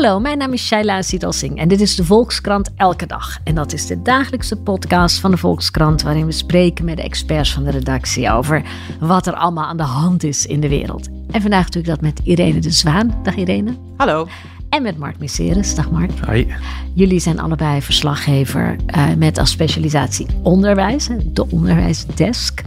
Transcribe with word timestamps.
Hallo, 0.00 0.20
mijn 0.20 0.38
naam 0.38 0.52
is 0.52 0.66
Shaila 0.66 1.02
Singh 1.02 1.60
en 1.60 1.68
dit 1.68 1.80
is 1.80 1.94
de 1.94 2.04
Volkskrant 2.04 2.70
Elke 2.76 3.06
Dag. 3.06 3.38
En 3.44 3.54
dat 3.54 3.72
is 3.72 3.86
de 3.86 4.02
dagelijkse 4.02 4.56
podcast 4.56 5.18
van 5.18 5.30
de 5.30 5.36
Volkskrant 5.36 6.02
waarin 6.02 6.26
we 6.26 6.32
spreken 6.32 6.84
met 6.84 6.96
de 6.96 7.02
experts 7.02 7.52
van 7.52 7.64
de 7.64 7.70
redactie 7.70 8.30
over 8.30 8.62
wat 9.00 9.26
er 9.26 9.34
allemaal 9.34 9.64
aan 9.64 9.76
de 9.76 9.82
hand 9.82 10.22
is 10.22 10.46
in 10.46 10.60
de 10.60 10.68
wereld. 10.68 11.08
En 11.30 11.40
vandaag 11.40 11.68
doe 11.68 11.82
ik 11.82 11.88
dat 11.88 12.00
met 12.00 12.20
Irene 12.24 12.58
de 12.58 12.70
Zwaan. 12.70 13.14
Dag 13.22 13.36
Irene. 13.36 13.76
Hallo. 13.96 14.28
En 14.68 14.82
met 14.82 14.98
Mark 14.98 15.18
Misseres. 15.18 15.74
Dag 15.74 15.90
Mark. 15.90 16.10
Hi. 16.30 16.46
Jullie 16.94 17.20
zijn 17.20 17.40
allebei 17.40 17.82
verslaggever 17.82 18.76
uh, 18.96 19.14
met 19.16 19.38
als 19.38 19.50
specialisatie 19.50 20.26
onderwijs, 20.42 21.08
de 21.24 21.50
onderwijsdesk. 21.50 22.59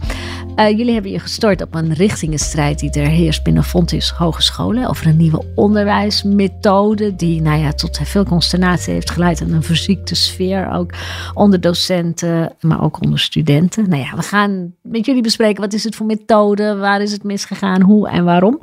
Uh, 0.56 0.70
jullie 0.70 0.92
hebben 0.92 1.10
je 1.10 1.18
gestort 1.18 1.62
op 1.62 1.74
een 1.74 1.92
richtingenstrijd 1.92 2.78
die 2.78 2.90
er 2.90 3.06
heerst 3.06 3.42
binnen 3.42 3.64
Fontys 3.64 4.10
Hogescholen 4.10 4.88
over 4.88 5.06
een 5.06 5.16
nieuwe 5.16 5.44
onderwijsmethode 5.54 7.16
die 7.16 7.40
nou 7.40 7.60
ja, 7.60 7.72
tot 7.72 8.00
veel 8.02 8.24
consternatie 8.24 8.92
heeft 8.92 9.10
geleid 9.10 9.40
en 9.40 9.52
een 9.52 9.62
verziekte 9.62 10.14
sfeer 10.14 10.70
ook 10.72 10.92
onder 11.34 11.60
docenten, 11.60 12.56
maar 12.60 12.82
ook 12.82 13.02
onder 13.02 13.18
studenten. 13.18 13.88
Nou 13.88 14.02
ja, 14.02 14.16
we 14.16 14.22
gaan 14.22 14.74
met 14.82 15.06
jullie 15.06 15.22
bespreken 15.22 15.62
wat 15.62 15.72
is 15.72 15.84
het 15.84 15.96
voor 15.96 16.06
methode, 16.06 16.76
waar 16.76 17.02
is 17.02 17.12
het 17.12 17.22
misgegaan, 17.22 17.80
hoe 17.80 18.08
en 18.08 18.24
waarom. 18.24 18.60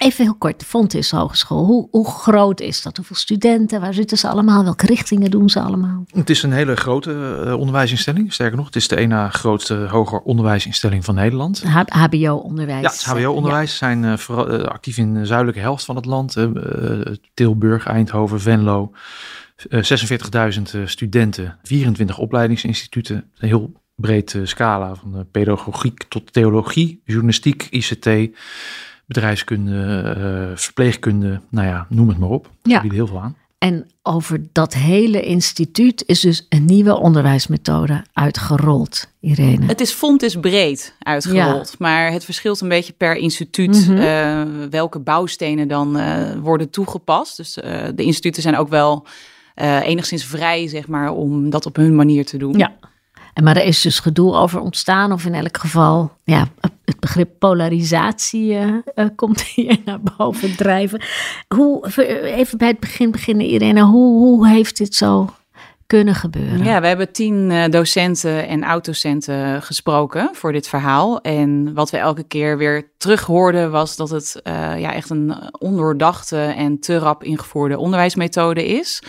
Even 0.00 0.24
heel 0.24 0.34
kort, 0.34 0.60
de 0.60 0.66
Fontys 0.66 1.10
Hogeschool. 1.10 1.64
Hoe, 1.64 1.88
hoe 1.90 2.10
groot 2.10 2.60
is 2.60 2.82
dat? 2.82 2.96
Hoeveel 2.96 3.16
studenten? 3.16 3.80
Waar 3.80 3.94
zitten 3.94 4.18
ze 4.18 4.28
allemaal? 4.28 4.64
Welke 4.64 4.86
richtingen 4.86 5.30
doen 5.30 5.48
ze 5.48 5.60
allemaal? 5.60 6.04
Het 6.10 6.30
is 6.30 6.42
een 6.42 6.52
hele 6.52 6.76
grote 6.76 7.42
uh, 7.46 7.54
onderwijsinstelling. 7.54 8.32
Sterker 8.32 8.56
nog, 8.56 8.66
het 8.66 8.76
is 8.76 8.88
de 8.88 8.96
ene 8.96 9.28
grootste 9.30 9.74
hoger 9.74 10.20
onderwijsinstelling 10.20 11.04
van 11.04 11.14
Nederland. 11.14 11.62
HBO-onderwijs. 11.88 12.82
Ja, 12.82 12.90
het 12.90 13.04
HBO-onderwijs. 13.04 13.76
Zijn 13.76 14.02
uh, 14.02 14.16
voor, 14.16 14.52
uh, 14.52 14.64
actief 14.64 14.96
in 14.96 15.14
de 15.14 15.26
zuidelijke 15.26 15.60
helft 15.60 15.84
van 15.84 15.96
het 15.96 16.04
land. 16.04 16.36
Tilburg, 17.34 17.86
Eindhoven, 17.86 18.40
Venlo. 18.40 18.92
46.000 19.68 20.82
studenten, 20.84 21.58
24 21.62 22.18
opleidingsinstituten. 22.18 23.30
Een 23.38 23.48
heel 23.48 23.72
breed 23.94 24.38
scala 24.42 24.94
van 24.94 25.26
pedagogiek 25.30 26.04
tot 26.08 26.32
theologie, 26.32 27.02
journalistiek, 27.04 27.66
ICT 27.70 28.06
bedrijfskunde, 29.12 30.14
uh, 30.18 30.56
verpleegkunde, 30.56 31.40
nou 31.48 31.66
ja, 31.66 31.86
noem 31.88 32.08
het 32.08 32.18
maar 32.18 32.28
op. 32.28 32.50
Ja. 32.62 32.74
Ze 32.74 32.80
bieden 32.80 32.98
heel 32.98 33.06
veel 33.06 33.20
aan. 33.20 33.36
En 33.58 33.90
over 34.02 34.42
dat 34.52 34.74
hele 34.74 35.22
instituut 35.22 36.02
is 36.06 36.20
dus 36.20 36.46
een 36.48 36.64
nieuwe 36.64 36.98
onderwijsmethode 36.98 38.04
uitgerold, 38.12 39.08
Irene. 39.20 39.66
Het 39.66 39.80
is 39.80 39.90
fonds 39.90 40.36
breed 40.40 40.94
uitgerold, 40.98 41.68
ja. 41.68 41.76
maar 41.78 42.12
het 42.12 42.24
verschilt 42.24 42.60
een 42.60 42.68
beetje 42.68 42.92
per 42.92 43.16
instituut 43.16 43.88
mm 43.88 43.96
-hmm. 43.96 43.96
uh, 43.96 44.68
welke 44.70 44.98
bouwstenen 44.98 45.68
dan 45.68 45.96
uh, 45.96 46.32
worden 46.42 46.70
toegepast. 46.70 47.36
Dus 47.36 47.54
de 47.94 48.02
instituten 48.02 48.42
zijn 48.42 48.56
ook 48.56 48.68
wel 48.68 49.06
enigszins 49.82 50.24
vrij, 50.24 50.68
zeg 50.68 50.88
maar, 50.88 51.12
om 51.12 51.50
dat 51.50 51.66
op 51.66 51.76
hun 51.76 51.94
manier 51.94 52.24
te 52.24 52.36
doen. 52.36 52.58
Ja. 52.58 52.72
Maar 53.42 53.56
er 53.56 53.64
is 53.64 53.80
dus 53.80 53.98
gedoe 53.98 54.34
over 54.34 54.60
ontstaan, 54.60 55.12
of 55.12 55.24
in 55.24 55.34
elk 55.34 55.58
geval, 55.58 56.12
ja, 56.24 56.48
het 56.84 57.00
begrip 57.00 57.30
polarisatie 57.38 58.52
uh, 58.52 58.74
uh, 58.94 59.06
komt 59.16 59.42
hier 59.54 59.76
naar 59.84 60.00
boven 60.16 60.56
drijven. 60.56 61.02
Hoe, 61.48 61.86
even 62.24 62.58
bij 62.58 62.68
het 62.68 62.80
begin 62.80 63.10
beginnen, 63.10 63.46
Irene, 63.46 63.82
hoe, 63.82 64.18
hoe 64.18 64.48
heeft 64.48 64.76
dit 64.76 64.94
zo 64.94 65.34
kunnen 65.86 66.14
gebeuren? 66.14 66.64
Ja, 66.64 66.80
we 66.80 66.86
hebben 66.86 67.12
tien 67.12 67.50
uh, 67.50 67.64
docenten 67.68 68.48
en 68.48 68.64
oud-docenten 68.64 69.62
gesproken 69.62 70.30
voor 70.32 70.52
dit 70.52 70.68
verhaal. 70.68 71.20
En 71.20 71.74
wat 71.74 71.90
we 71.90 71.96
elke 71.96 72.22
keer 72.22 72.58
weer 72.58 72.90
terug 72.96 73.22
hoorden 73.22 73.70
was 73.70 73.96
dat 73.96 74.10
het 74.10 74.40
ja, 74.78 74.92
echt 74.92 75.10
een 75.10 75.34
ondoordachte 75.58 76.36
en 76.36 76.80
te 76.80 76.98
rap 76.98 77.24
ingevoerde 77.24 77.78
onderwijsmethode 77.78 78.66
is 78.66 79.02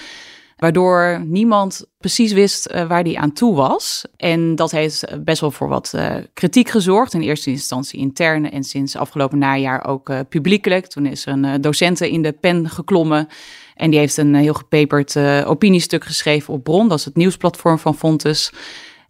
waardoor 0.61 1.23
niemand 1.25 1.85
precies 1.97 2.31
wist 2.31 2.72
uh, 2.72 2.88
waar 2.88 3.03
die 3.03 3.19
aan 3.19 3.33
toe 3.33 3.55
was. 3.55 4.05
En 4.17 4.55
dat 4.55 4.72
heeft 4.72 5.23
best 5.23 5.41
wel 5.41 5.51
voor 5.51 5.67
wat 5.67 5.91
uh, 5.95 6.16
kritiek 6.33 6.69
gezorgd. 6.69 7.13
In 7.13 7.22
eerste 7.22 7.49
instantie 7.49 7.99
interne 7.99 8.49
en 8.49 8.63
sinds 8.63 8.95
afgelopen 8.95 9.38
najaar 9.38 9.85
ook 9.85 10.09
uh, 10.09 10.19
publiekelijk. 10.29 10.88
Toen 10.88 11.05
is 11.05 11.25
er 11.25 11.33
een 11.33 11.61
docenten 11.61 12.09
in 12.09 12.22
de 12.22 12.31
pen 12.31 12.69
geklommen. 12.69 13.27
En 13.75 13.89
die 13.89 13.99
heeft 13.99 14.17
een 14.17 14.35
heel 14.35 14.53
gepeperd 14.53 15.17
opiniestuk 15.45 16.03
geschreven 16.03 16.53
op 16.53 16.63
Bron. 16.63 16.88
Dat 16.88 16.99
is 16.99 17.05
het 17.05 17.16
nieuwsplatform 17.16 17.79
van 17.79 17.95
Fontes. 17.95 18.51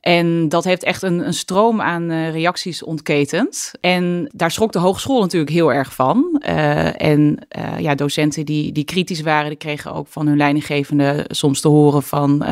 En 0.01 0.49
dat 0.49 0.63
heeft 0.63 0.83
echt 0.83 1.01
een, 1.01 1.25
een 1.27 1.33
stroom 1.33 1.81
aan 1.81 2.11
uh, 2.11 2.31
reacties 2.31 2.83
ontketend. 2.83 3.71
En 3.81 4.29
daar 4.35 4.51
schrok 4.51 4.71
de 4.71 4.79
hogeschool 4.79 5.21
natuurlijk 5.21 5.51
heel 5.51 5.73
erg 5.73 5.93
van. 5.93 6.41
Uh, 6.47 7.01
en 7.01 7.37
uh, 7.57 7.79
ja, 7.79 7.95
docenten 7.95 8.45
die, 8.45 8.71
die 8.71 8.83
kritisch 8.83 9.21
waren, 9.21 9.49
die 9.49 9.57
kregen 9.57 9.93
ook 9.93 10.07
van 10.07 10.27
hun 10.27 10.37
leidinggevende 10.37 11.25
soms 11.27 11.61
te 11.61 11.67
horen 11.67 12.03
van... 12.03 12.43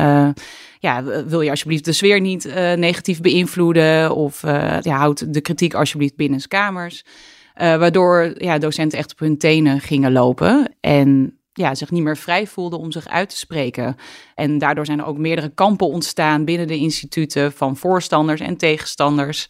ja, 0.78 1.02
wil 1.26 1.40
je 1.40 1.50
alsjeblieft 1.50 1.84
de 1.84 1.92
sfeer 1.92 2.20
niet 2.20 2.54
negatief 2.76 3.20
beïnvloeden? 3.20 4.14
Of 4.14 4.42
ja, 4.80 4.96
houd 4.96 5.34
de 5.34 5.40
kritiek 5.40 5.74
alsjeblieft 5.74 6.16
binnen 6.16 6.48
kamers. 6.48 7.04
waardoor 7.54 8.34
ja, 8.36 8.58
docenten 8.58 8.98
echt 8.98 9.12
op 9.12 9.18
hun 9.18 9.38
tenen 9.38 9.80
gingen 9.80 10.12
lopen. 10.12 10.74
En 10.80 11.39
ja, 11.52 11.74
zich 11.74 11.90
niet 11.90 12.02
meer 12.02 12.16
vrij 12.16 12.46
voelde 12.46 12.76
om 12.76 12.92
zich 12.92 13.08
uit 13.08 13.28
te 13.30 13.36
spreken. 13.36 13.96
En 14.34 14.58
daardoor 14.58 14.86
zijn 14.86 14.98
er 14.98 15.06
ook 15.06 15.18
meerdere 15.18 15.54
kampen 15.54 15.86
ontstaan 15.86 16.44
binnen 16.44 16.66
de 16.66 16.76
instituten 16.76 17.52
van 17.52 17.76
voorstanders 17.76 18.40
en 18.40 18.56
tegenstanders. 18.56 19.46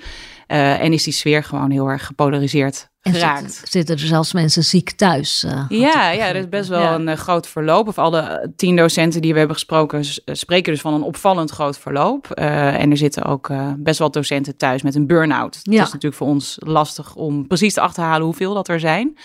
Uh, 0.48 0.82
en 0.82 0.92
is 0.92 1.04
die 1.04 1.12
sfeer 1.12 1.44
gewoon 1.44 1.70
heel 1.70 1.86
erg 1.86 2.06
gepolariseerd 2.06 2.88
geraakt. 3.00 3.52
Zit, 3.52 3.70
zitten 3.70 3.94
er 3.94 4.00
zelfs 4.00 4.32
mensen 4.32 4.64
ziek 4.64 4.90
thuis? 4.90 5.44
Uh, 5.46 5.64
ja, 5.68 6.10
ja, 6.10 6.28
er 6.28 6.36
is 6.36 6.48
best 6.48 6.68
wel 6.68 6.80
ja. 6.80 6.94
een 6.94 7.08
uh, 7.08 7.14
groot 7.14 7.46
verloop. 7.46 7.88
Of 7.88 7.98
alle 7.98 8.52
tien 8.56 8.76
docenten 8.76 9.20
die 9.20 9.32
we 9.32 9.38
hebben 9.38 9.56
gesproken 9.56 10.04
spreken 10.24 10.72
dus 10.72 10.80
van 10.80 10.94
een 10.94 11.02
opvallend 11.02 11.50
groot 11.50 11.78
verloop. 11.78 12.30
en 12.30 12.90
er 12.90 12.96
zitten 12.96 13.24
ook 13.24 13.50
best 13.76 13.98
wel 13.98 14.10
docenten 14.10 14.56
thuis 14.56 14.82
met 14.82 14.94
een 14.94 15.06
burn-out. 15.06 15.60
Ja. 15.62 15.72
Het 15.72 15.86
is 15.86 15.92
natuurlijk 15.92 16.14
voor 16.14 16.28
ons 16.28 16.56
lastig 16.58 17.14
om 17.14 17.46
precies 17.46 17.74
te 17.74 17.80
achterhalen 17.80 18.24
hoeveel 18.24 18.54
dat 18.54 18.68
er 18.68 18.80
zijn. 18.80 19.16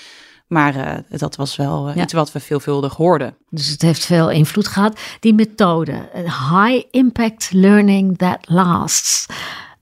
Maar 0.47 0.75
uh, 0.75 1.19
dat 1.19 1.35
was 1.35 1.55
wel 1.55 1.89
uh, 1.89 1.95
ja. 1.95 2.03
iets 2.03 2.13
wat 2.13 2.31
we 2.31 2.39
veelvuldig 2.39 2.95
hoorden. 2.95 3.37
Dus 3.49 3.67
het 3.67 3.81
heeft 3.81 4.05
veel 4.05 4.29
invloed 4.29 4.67
gehad. 4.67 4.99
Die 5.19 5.33
methode, 5.33 6.09
high 6.13 6.85
impact 6.91 7.49
learning 7.51 8.17
that 8.17 8.37
lasts. 8.41 9.25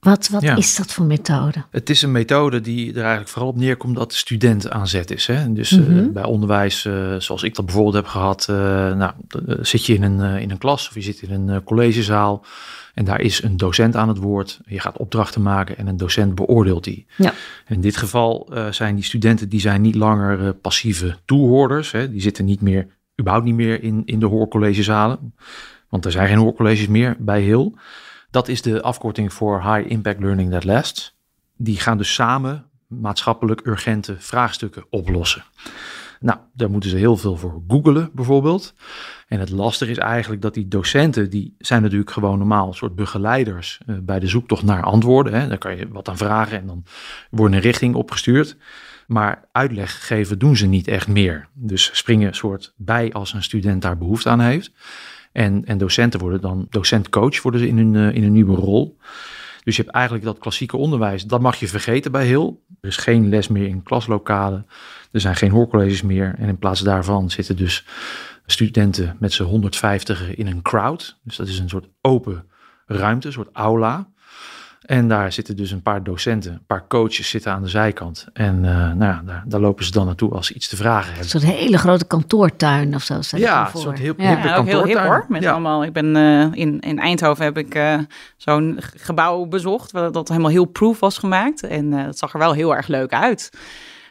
Wat, 0.04 0.28
wat 0.28 0.42
ja. 0.42 0.56
is 0.56 0.76
dat 0.76 0.92
voor 0.92 1.04
methode? 1.04 1.64
Het 1.70 1.90
is 1.90 2.02
een 2.02 2.12
methode 2.12 2.60
die 2.60 2.90
er 2.90 3.00
eigenlijk 3.00 3.28
vooral 3.28 3.50
op 3.50 3.56
neerkomt 3.56 3.96
dat 3.96 4.10
de 4.10 4.16
student 4.16 4.70
aan 4.70 4.88
zet 4.88 5.10
is. 5.10 5.26
Hè? 5.26 5.52
Dus 5.52 5.70
mm 5.70 5.84
-hmm. 5.84 5.98
uh, 5.98 6.12
bij 6.12 6.24
onderwijs, 6.24 6.80
zoals 7.18 7.42
ik 7.42 7.54
dat 7.54 7.64
bijvoorbeeld 7.64 7.94
heb 7.94 8.06
gehad, 8.06 8.46
nou, 8.96 9.12
zit 9.60 9.86
je 9.86 9.94
in 9.94 10.02
een, 10.02 10.40
in 10.40 10.50
een 10.50 10.58
klas 10.58 10.88
of 10.88 10.94
je 10.94 11.00
zit 11.00 11.22
in 11.22 11.48
een 11.48 11.64
collegezaal. 11.64 12.44
En 12.94 13.04
daar 13.04 13.20
is 13.20 13.42
een 13.42 13.56
docent 13.56 13.96
aan 13.96 14.08
het 14.08 14.18
woord. 14.18 14.60
Je 14.66 14.80
gaat 14.80 14.96
opdrachten 14.96 15.42
maken 15.42 15.76
en 15.76 15.86
een 15.86 15.96
docent 15.96 16.34
beoordeelt 16.34 16.84
die. 16.84 17.06
Ja. 17.16 17.32
In 17.68 17.80
dit 17.80 17.96
geval 17.96 18.52
zijn 18.70 18.94
die 18.94 19.04
studenten 19.04 19.48
die 19.48 19.60
zijn 19.60 19.80
niet 19.80 19.94
langer 19.94 20.54
passieve 20.54 21.16
toehoorders. 21.24 21.92
Hè. 21.92 22.10
Die 22.10 22.20
zitten 22.20 22.44
niet 22.44 22.60
meer, 22.60 22.86
überhaupt 23.20 23.46
niet 23.46 23.54
meer 23.54 23.82
in, 23.82 24.02
in 24.04 24.20
de 24.20 24.26
hoorcollegezalen. 24.26 25.34
Want 25.88 26.04
er 26.04 26.12
zijn 26.12 26.28
geen 26.28 26.38
hoorcolleges 26.38 26.86
meer 26.86 27.16
bij 27.18 27.40
Hill. 27.40 27.72
Dat 28.34 28.48
is 28.48 28.62
de 28.62 28.82
afkorting 28.82 29.32
voor 29.32 29.62
High 29.62 29.90
Impact 29.90 30.20
Learning 30.20 30.50
That 30.50 30.64
Lasts. 30.64 31.16
Die 31.56 31.80
gaan 31.80 31.98
dus 31.98 32.14
samen 32.14 32.66
maatschappelijk 32.86 33.66
urgente 33.66 34.16
vraagstukken 34.18 34.84
oplossen. 34.90 35.44
Nou, 36.20 36.38
daar 36.52 36.70
moeten 36.70 36.90
ze 36.90 36.96
heel 36.96 37.16
veel 37.16 37.36
voor 37.36 37.62
googelen 37.68 38.10
bijvoorbeeld. 38.12 38.74
En 39.28 39.40
het 39.40 39.50
lastige 39.50 39.90
is 39.90 39.98
eigenlijk 39.98 40.42
dat 40.42 40.54
die 40.54 40.68
docenten, 40.68 41.30
die 41.30 41.54
zijn 41.58 41.82
natuurlijk 41.82 42.10
gewoon 42.10 42.38
normaal 42.38 42.66
een 42.66 42.74
soort 42.74 42.94
begeleiders 42.94 43.80
uh, 43.86 43.96
bij 44.02 44.20
de 44.20 44.28
zoektocht 44.28 44.62
naar 44.62 44.82
antwoorden. 44.82 45.32
Hè. 45.40 45.48
Daar 45.48 45.58
kan 45.58 45.76
je 45.76 45.88
wat 45.88 46.08
aan 46.08 46.16
vragen 46.16 46.58
en 46.58 46.66
dan 46.66 46.84
wordt 47.30 47.54
een 47.54 47.60
richting 47.60 47.94
opgestuurd. 47.94 48.56
Maar 49.06 49.48
uitleg 49.52 50.06
geven 50.06 50.38
doen 50.38 50.56
ze 50.56 50.66
niet 50.66 50.88
echt 50.88 51.08
meer. 51.08 51.48
Dus 51.52 51.90
springen 51.92 52.28
een 52.28 52.34
soort 52.34 52.74
bij 52.76 53.12
als 53.12 53.32
een 53.32 53.42
student 53.42 53.82
daar 53.82 53.98
behoefte 53.98 54.28
aan 54.28 54.40
heeft. 54.40 54.72
En, 55.34 55.64
en 55.64 55.78
docenten 55.78 56.20
worden 56.20 56.40
dan 56.40 56.66
docent-coach 56.70 57.42
worden 57.42 57.60
ze 57.60 57.68
in 57.68 57.78
een, 57.78 57.94
uh, 57.94 58.14
in 58.14 58.24
een 58.24 58.32
nieuwe 58.32 58.56
rol. 58.56 58.96
Dus 59.64 59.76
je 59.76 59.82
hebt 59.82 59.94
eigenlijk 59.94 60.24
dat 60.24 60.38
klassieke 60.38 60.76
onderwijs, 60.76 61.24
dat 61.24 61.40
mag 61.40 61.56
je 61.56 61.68
vergeten 61.68 62.12
bij 62.12 62.26
heel. 62.26 62.62
Er 62.80 62.88
is 62.88 62.96
geen 62.96 63.28
les 63.28 63.48
meer 63.48 63.66
in 63.66 63.82
klaslokalen. 63.82 64.66
Er 65.12 65.20
zijn 65.20 65.36
geen 65.36 65.50
hoorcolleges 65.50 66.02
meer. 66.02 66.34
En 66.38 66.48
in 66.48 66.58
plaats 66.58 66.80
daarvan 66.80 67.30
zitten 67.30 67.56
dus 67.56 67.86
studenten 68.46 69.16
met 69.18 69.32
z'n 69.32 69.42
150 69.42 70.34
in 70.34 70.46
een 70.46 70.62
crowd. 70.62 71.18
Dus 71.22 71.36
dat 71.36 71.48
is 71.48 71.58
een 71.58 71.68
soort 71.68 71.88
open 72.00 72.44
ruimte, 72.86 73.26
een 73.26 73.32
soort 73.32 73.52
aula. 73.52 74.08
En 74.84 75.08
daar 75.08 75.32
zitten 75.32 75.56
dus 75.56 75.70
een 75.70 75.82
paar 75.82 76.02
docenten, 76.02 76.52
een 76.52 76.66
paar 76.66 76.86
coaches 76.88 77.28
zitten 77.28 77.52
aan 77.52 77.62
de 77.62 77.68
zijkant. 77.68 78.26
En 78.32 78.56
uh, 78.56 78.70
nou 78.70 78.98
ja, 78.98 79.22
daar, 79.24 79.44
daar, 79.46 79.60
lopen 79.60 79.84
ze 79.84 79.90
dan 79.90 80.06
naartoe 80.06 80.32
als 80.32 80.46
ze 80.46 80.54
iets 80.54 80.68
te 80.68 80.76
vragen 80.76 81.06
hebben. 81.06 81.22
Een 81.22 81.40
soort 81.40 81.44
hele 81.44 81.78
grote 81.78 82.04
kantoortuin 82.04 82.94
of 82.94 83.02
zo. 83.02 83.20
Ja, 83.30 83.70
een 83.74 83.80
soort 83.80 83.98
heel, 83.98 84.14
ja. 84.16 84.28
hippe 84.28 84.48
ja, 84.48 84.56
ook 84.56 84.66
heel 84.66 84.84
hip 84.84 84.98
hoor. 84.98 85.24
Met 85.28 85.46
allemaal, 85.46 85.84
ik 85.84 85.92
ben 85.92 86.16
uh, 86.16 86.52
in, 86.52 86.80
in 86.80 86.98
Eindhoven 86.98 87.44
heb 87.44 87.58
ik 87.58 87.74
uh, 87.74 87.98
zo'n 88.36 88.76
gebouw 88.80 89.44
bezocht, 89.44 89.92
dat 89.92 90.28
helemaal 90.28 90.50
heel 90.50 90.64
proof 90.64 91.00
was 91.00 91.18
gemaakt. 91.18 91.62
En 91.62 91.92
het 91.92 92.18
zag 92.18 92.32
er 92.32 92.38
wel 92.38 92.52
heel 92.52 92.76
erg 92.76 92.86
leuk 92.86 93.12
uit. 93.12 93.50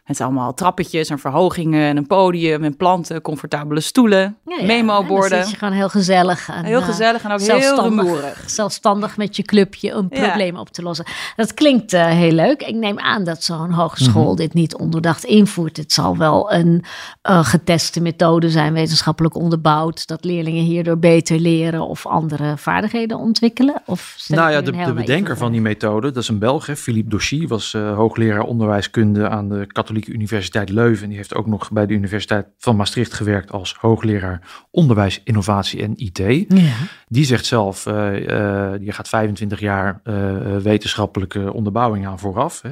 Het 0.04 0.16
zijn 0.16 0.30
allemaal 0.30 0.54
trappetjes 0.54 1.10
en 1.10 1.20
verhogingen 1.20 1.88
en 1.88 1.98
een 1.98 2.08
podium 2.08 2.64
en 2.64 2.78
planten, 2.78 3.22
comfortabele 3.22 3.80
stoelen, 3.80 4.38
ja, 4.46 4.58
ja. 4.60 4.66
memo-borden. 4.66 5.30
Dan 5.30 5.42
zit 5.42 5.50
je 5.50 5.58
gewoon 5.58 5.74
heel 5.74 5.90
gezellig. 5.90 6.50
En, 6.50 6.66
heel 6.66 6.82
gezellig 6.82 7.24
en 7.24 7.32
ook 7.32 7.40
heel 7.40 7.82
rumoerig. 7.82 8.44
Zelfstandig 8.46 9.18
met 9.18 9.36
je 9.36 9.44
clubje 9.44 9.92
een 9.92 10.10
probleem 10.10 10.58
op 10.58 10.70
te 10.70 10.82
lossen. 10.82 11.06
Dat 11.36 11.54
klinkt 11.54 11.94
uh, 11.94 12.06
heel 12.06 12.32
leuk. 12.32 12.62
Ik 12.64 12.76
neem 12.76 13.00
aan 13.00 13.24
dat 13.24 13.44
zo'n 13.44 13.72
hogeschool 13.72 14.22
mm 14.22 14.28
-hmm. 14.28 14.36
dit 14.36 14.54
niet 14.54 14.76
onderdacht 14.76 15.24
invoert. 15.24 15.78
Het 15.78 15.94
zal 15.94 16.18
wel 16.18 16.54
een 16.54 16.84
uh, 17.30 17.46
geteste 17.46 18.02
methode 18.02 18.50
zijn, 18.50 18.74
wetenschappelijk 18.74 19.36
onderbouwd, 19.36 20.08
dat 20.08 20.24
leerlingen 20.24 20.64
hierdoor 20.64 20.98
beter 20.98 21.40
leren 21.40 21.88
of 21.88 22.06
andere 22.06 22.58
vaardigheden 22.58 23.18
ontwikkelen. 23.18 23.82
Of 23.86 24.16
nou 24.28 24.52
ja, 24.52 24.62
de, 24.62 24.72
de 24.72 24.94
bedenker 24.94 25.38
van 25.38 25.52
die 25.52 25.62
methode, 25.62 26.12
dat 26.12 26.24
is 26.24 26.30
een 26.30 26.40
Belg, 26.40 26.66
Philippe 26.66 27.10
Dochy, 27.10 27.48
was 27.48 27.74
uh, 27.74 27.96
hoogleraar 27.96 28.44
onderwijskunde 28.44 29.30
aan 29.30 29.50
de 29.50 29.66
Katholieke 29.68 29.92
Universiteit 30.02 30.70
Leuven. 30.70 31.08
Die 31.08 31.18
heeft 31.18 31.36
ook 31.36 31.48
nog 31.48 31.72
bij 31.72 31.86
de 31.86 31.94
Universiteit 31.94 32.48
van 32.58 32.76
Maastricht 32.76 33.14
gewerkt 33.14 33.52
als 33.52 33.76
hoogleraar 33.80 34.42
onderwijs, 34.72 35.22
innovatie 35.24 35.82
en 35.82 35.94
IT. 35.96 36.18
Ja. 36.18 36.74
Die 37.08 37.26
zegt 37.26 37.46
zelf, 37.46 37.86
uh, 37.86 38.20
uh, 38.20 38.72
die 38.80 38.92
gaat 38.92 39.10
25 39.10 39.60
jaar 39.60 40.02
uh, 40.04 40.58
wetenschappelijke 40.58 41.54
onderbouwing 41.54 42.08
aan 42.08 42.20
vooraf. 42.20 42.62
Hè. 42.62 42.70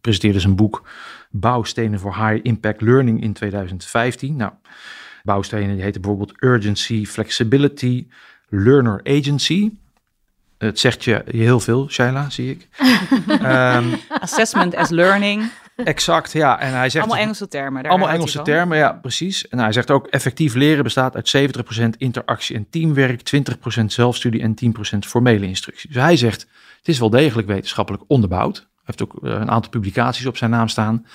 presenteerde 0.00 0.40
zijn 0.40 0.56
boek 0.56 0.88
Bouwstenen 1.30 2.00
voor 2.00 2.14
High 2.14 2.38
Impact 2.42 2.80
Learning 2.80 3.22
in 3.22 3.32
2015. 3.32 4.36
Nou, 4.36 4.52
bouwstenen 5.22 5.74
die 5.74 5.82
heten 5.82 6.00
bijvoorbeeld 6.00 6.42
Urgency, 6.42 7.06
Flexibility, 7.06 8.06
Learner 8.48 9.00
Agency. 9.04 9.70
Het 10.58 10.78
zegt 10.78 11.04
je 11.04 11.22
heel 11.26 11.60
veel, 11.60 11.88
Shaila, 11.90 12.30
zie 12.30 12.50
ik. 12.50 12.68
um, 13.28 13.94
Assessment 14.24 14.76
as 14.76 14.88
learning. 14.88 15.50
Exact, 15.94 16.32
ja. 16.32 16.60
En 16.60 16.72
hij 16.72 16.90
zegt 16.90 17.04
allemaal 17.04 17.22
Engelse 17.22 17.48
termen. 17.48 17.82
allemaal 17.82 18.08
Engelse 18.08 18.42
termen, 18.42 18.76
ja, 18.76 18.92
precies. 18.92 19.48
En 19.48 19.58
hij 19.58 19.72
zegt 19.72 19.90
ook 19.90 20.06
effectief 20.06 20.54
leren 20.54 20.82
bestaat 20.82 21.14
uit 21.14 21.36
70% 21.82 21.88
interactie 21.96 22.56
en 22.56 22.66
teamwerk, 22.70 23.20
20% 23.80 23.84
zelfstudie 23.86 24.42
en 24.42 24.54
10% 24.96 24.98
formele 24.98 25.46
instructie. 25.46 25.92
Dus 25.92 26.02
hij 26.02 26.16
zegt, 26.16 26.40
het 26.78 26.88
is 26.88 26.98
wel 26.98 27.10
degelijk 27.10 27.48
wetenschappelijk 27.48 28.04
onderbouwd. 28.06 28.56
Hij 28.56 28.66
heeft 28.84 29.02
ook 29.02 29.22
een 29.22 29.50
aantal 29.50 29.70
publicaties 29.70 30.26
op 30.26 30.36
zijn 30.36 30.50
naam 30.50 30.68
staan. 30.68 31.06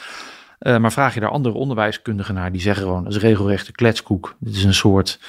Uh, 0.60 0.78
maar 0.78 0.92
vraag 0.92 1.14
je 1.14 1.20
daar 1.20 1.30
andere 1.30 1.56
onderwijskundigen 1.56 2.34
naar, 2.34 2.52
die 2.52 2.62
zeggen 2.62 2.84
gewoon, 2.84 3.04
dat 3.04 3.14
is 3.14 3.22
regelrechte 3.22 3.72
kletskoek. 3.72 4.36
Dit 4.40 4.56
is 4.56 4.64
een 4.64 4.74
soort 4.74 5.20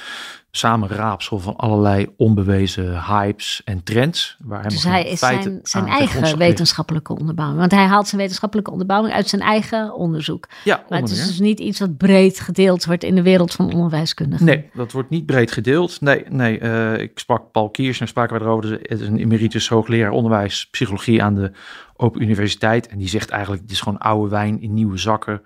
samenraapsel 0.51 1.39
van 1.39 1.55
allerlei 1.55 2.07
onbewezen 2.17 3.03
hypes 3.03 3.61
en 3.65 3.83
trends. 3.83 4.37
Waar 4.39 4.67
dus 4.67 4.83
hij 4.83 5.05
is 5.05 5.19
zijn, 5.19 5.59
zijn 5.63 5.85
eigen 5.85 6.37
wetenschappelijke 6.37 7.17
onderbouwing. 7.17 7.59
Want 7.59 7.71
hij 7.71 7.85
haalt 7.85 8.07
zijn 8.07 8.21
wetenschappelijke 8.21 8.71
onderbouwing 8.71 9.13
uit 9.13 9.29
zijn 9.29 9.41
eigen 9.41 9.95
onderzoek. 9.95 10.47
Ja, 10.63 10.83
maar 10.89 10.99
het 10.99 11.09
is 11.09 11.27
dus 11.27 11.39
niet 11.39 11.59
iets 11.59 11.79
wat 11.79 11.97
breed 11.97 12.39
gedeeld 12.39 12.85
wordt 12.85 13.03
in 13.03 13.15
de 13.15 13.21
wereld 13.21 13.53
van 13.53 13.73
onderwijskundigen. 13.73 14.45
Nee, 14.45 14.69
dat 14.73 14.91
wordt 14.91 15.09
niet 15.09 15.25
breed 15.25 15.51
gedeeld. 15.51 16.01
Nee, 16.01 16.25
nee 16.29 16.59
uh, 16.59 16.97
ik 16.97 17.19
sprak 17.19 17.51
Paul 17.51 17.69
Kiers 17.69 17.99
en 17.99 18.07
spraken 18.07 18.37
we 18.37 18.43
erover. 18.43 18.71
Het 18.71 18.99
is 19.01 19.07
een 19.07 19.19
emeritus 19.19 19.69
hoogleraar 19.69 20.11
onderwijs 20.11 20.67
psychologie 20.69 21.23
aan 21.23 21.35
de 21.35 21.51
Open 21.95 22.21
Universiteit. 22.21 22.87
En 22.87 22.97
die 22.97 23.09
zegt 23.09 23.29
eigenlijk, 23.29 23.61
het 23.61 23.71
is 23.71 23.81
gewoon 23.81 23.99
oude 23.99 24.29
wijn 24.29 24.61
in 24.61 24.73
nieuwe 24.73 24.97
zakken 24.97 25.41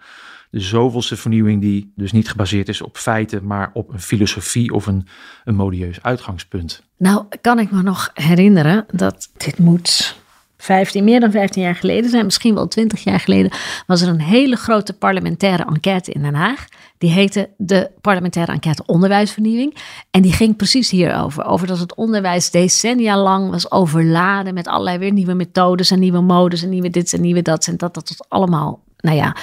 de 0.54 0.60
zoveelste 0.60 1.16
vernieuwing 1.16 1.62
die 1.62 1.92
dus 1.96 2.12
niet 2.12 2.30
gebaseerd 2.30 2.70
is 2.70 2.82
op 2.82 2.98
feiten, 2.98 3.46
maar 3.46 3.70
op 3.74 3.94
een 3.94 4.00
filosofie 4.00 4.74
of 4.74 4.86
een, 4.86 5.08
een 5.44 5.56
modieus 5.56 6.02
uitgangspunt. 6.02 6.84
Nou, 6.98 7.26
kan 7.42 7.60
ik 7.60 7.72
me 7.72 7.82
nog 7.82 8.10
herinneren 8.14 8.86
dat 8.92 9.30
dit 9.38 9.58
moet 9.58 10.16
15, 10.58 11.04
meer 11.04 11.20
dan 11.20 11.32
15 11.32 11.62
jaar 11.62 11.76
geleden 11.76 12.10
zijn, 12.10 12.26
misschien 12.26 12.54
wel 12.54 12.68
20 12.68 13.04
jaar 13.04 13.20
geleden, 13.20 13.52
was 13.88 14.02
er 14.02 14.08
een 14.08 14.22
hele 14.22 14.56
grote 14.56 14.94
parlementaire 14.94 15.66
enquête 15.66 16.12
in 16.12 16.22
Den 16.22 16.36
Haag. 16.36 16.66
Die 16.98 17.12
heette 17.12 17.50
de 17.58 17.90
parlementaire 18.02 18.52
enquête 18.52 18.84
onderwijsvernieuwing. 18.86 19.78
En 20.12 20.22
die 20.22 20.34
ging 20.34 20.56
precies 20.56 20.90
hierover. 20.90 21.46
Over 21.46 21.68
dat 21.68 21.80
het 21.80 21.96
onderwijs 21.96 22.52
decennia 22.52 23.18
lang 23.18 23.50
was 23.50 23.72
overladen 23.72 24.54
met 24.54 24.68
allerlei 24.68 24.98
weer 24.98 25.12
nieuwe 25.12 25.34
methodes 25.34 25.92
en 25.92 26.00
nieuwe 26.00 26.22
modes 26.22 26.64
en 26.64 26.70
nieuwe 26.70 26.90
dit 26.90 27.14
en 27.14 27.22
nieuwe 27.22 27.42
dat. 27.42 27.68
En 27.68 27.78
dat 27.78 27.94
dat 27.94 28.26
allemaal, 28.28 28.80
nou 28.98 29.18
ja, 29.18 29.36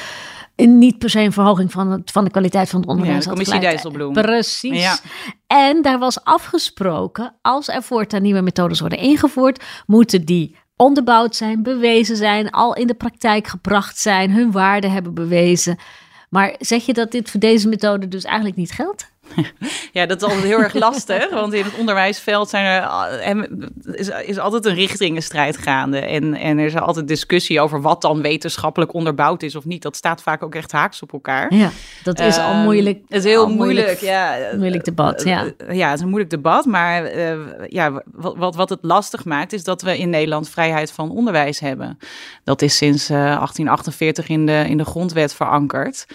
niet 0.66 0.98
per 0.98 1.10
se 1.10 1.20
een 1.20 1.32
verhoging 1.32 1.72
van, 1.72 1.90
het, 1.90 2.10
van 2.10 2.24
de 2.24 2.30
kwaliteit 2.30 2.68
van 2.68 2.80
het 2.80 2.88
onderwijs. 2.88 3.16
Ja, 3.16 3.22
de 3.22 3.28
commissie 3.28 3.60
Dijsselbloem. 3.60 4.12
Precies. 4.12 4.82
Ja. 4.82 4.98
En 5.46 5.82
daar 5.82 5.98
was 5.98 6.24
afgesproken, 6.24 7.34
als 7.42 7.68
er 7.68 7.82
voortaan 7.82 8.22
nieuwe 8.22 8.40
methodes 8.40 8.80
worden 8.80 8.98
ingevoerd, 8.98 9.64
moeten 9.86 10.24
die 10.24 10.56
onderbouwd 10.76 11.36
zijn, 11.36 11.62
bewezen 11.62 12.16
zijn, 12.16 12.50
al 12.50 12.74
in 12.74 12.86
de 12.86 12.94
praktijk 12.94 13.46
gebracht 13.46 13.98
zijn, 13.98 14.30
hun 14.30 14.50
waarde 14.50 14.88
hebben 14.88 15.14
bewezen. 15.14 15.78
Maar 16.30 16.54
zeg 16.58 16.86
je 16.86 16.92
dat 16.92 17.10
dit 17.10 17.30
voor 17.30 17.40
deze 17.40 17.68
methode 17.68 18.08
dus 18.08 18.24
eigenlijk 18.24 18.56
niet 18.56 18.72
geldt? 18.72 19.12
Ja, 19.92 20.06
dat 20.06 20.22
is 20.22 20.28
altijd 20.28 20.44
heel 20.44 20.58
erg 20.58 20.74
lastig. 20.74 21.30
Want 21.30 21.52
in 21.52 21.64
het 21.64 21.78
onderwijsveld 21.78 22.48
zijn 22.48 22.64
er, 22.64 23.48
is, 23.92 24.08
is 24.08 24.38
altijd 24.38 24.66
een 24.66 24.74
richtingenstrijd 24.74 25.56
gaande. 25.56 25.98
En, 25.98 26.34
en 26.34 26.58
er 26.58 26.66
is 26.66 26.76
altijd 26.76 27.08
discussie 27.08 27.60
over 27.60 27.80
wat 27.80 28.02
dan 28.02 28.22
wetenschappelijk 28.22 28.94
onderbouwd 28.94 29.42
is 29.42 29.56
of 29.56 29.64
niet. 29.64 29.82
Dat 29.82 29.96
staat 29.96 30.22
vaak 30.22 30.42
ook 30.42 30.54
echt 30.54 30.72
haaks 30.72 31.02
op 31.02 31.12
elkaar. 31.12 31.54
Ja, 31.54 31.70
dat 32.02 32.20
is 32.20 32.38
al 32.38 32.50
ehm, 32.50 32.62
moeilijk. 32.62 32.98
Het 33.08 33.18
is 33.18 33.24
heel 33.24 33.48
moeilijk, 33.48 33.86
moeilijk, 33.86 34.00
ja. 34.00 34.36
Moeilijk 34.56 34.84
debat, 34.84 35.22
ja. 35.24 35.44
Ja, 35.70 35.86
het 35.88 35.96
is 35.96 36.00
een 36.00 36.08
moeilijk 36.08 36.30
debat. 36.30 36.64
Maar 36.64 37.14
uh, 37.16 37.38
ja, 37.68 38.02
wat, 38.12 38.36
wat, 38.36 38.54
wat 38.54 38.68
het 38.68 38.82
lastig 38.82 39.24
maakt, 39.24 39.52
is 39.52 39.64
dat 39.64 39.82
we 39.82 39.98
in 39.98 40.10
Nederland 40.10 40.48
vrijheid 40.48 40.92
van 40.92 41.10
onderwijs 41.10 41.60
hebben. 41.60 41.98
Dat 42.44 42.62
is 42.62 42.76
sinds 42.76 43.10
uh, 43.10 43.16
1848 43.16 44.28
in 44.28 44.46
de, 44.46 44.64
in 44.68 44.76
de 44.76 44.84
grondwet 44.84 45.34
verankerd. 45.34 46.06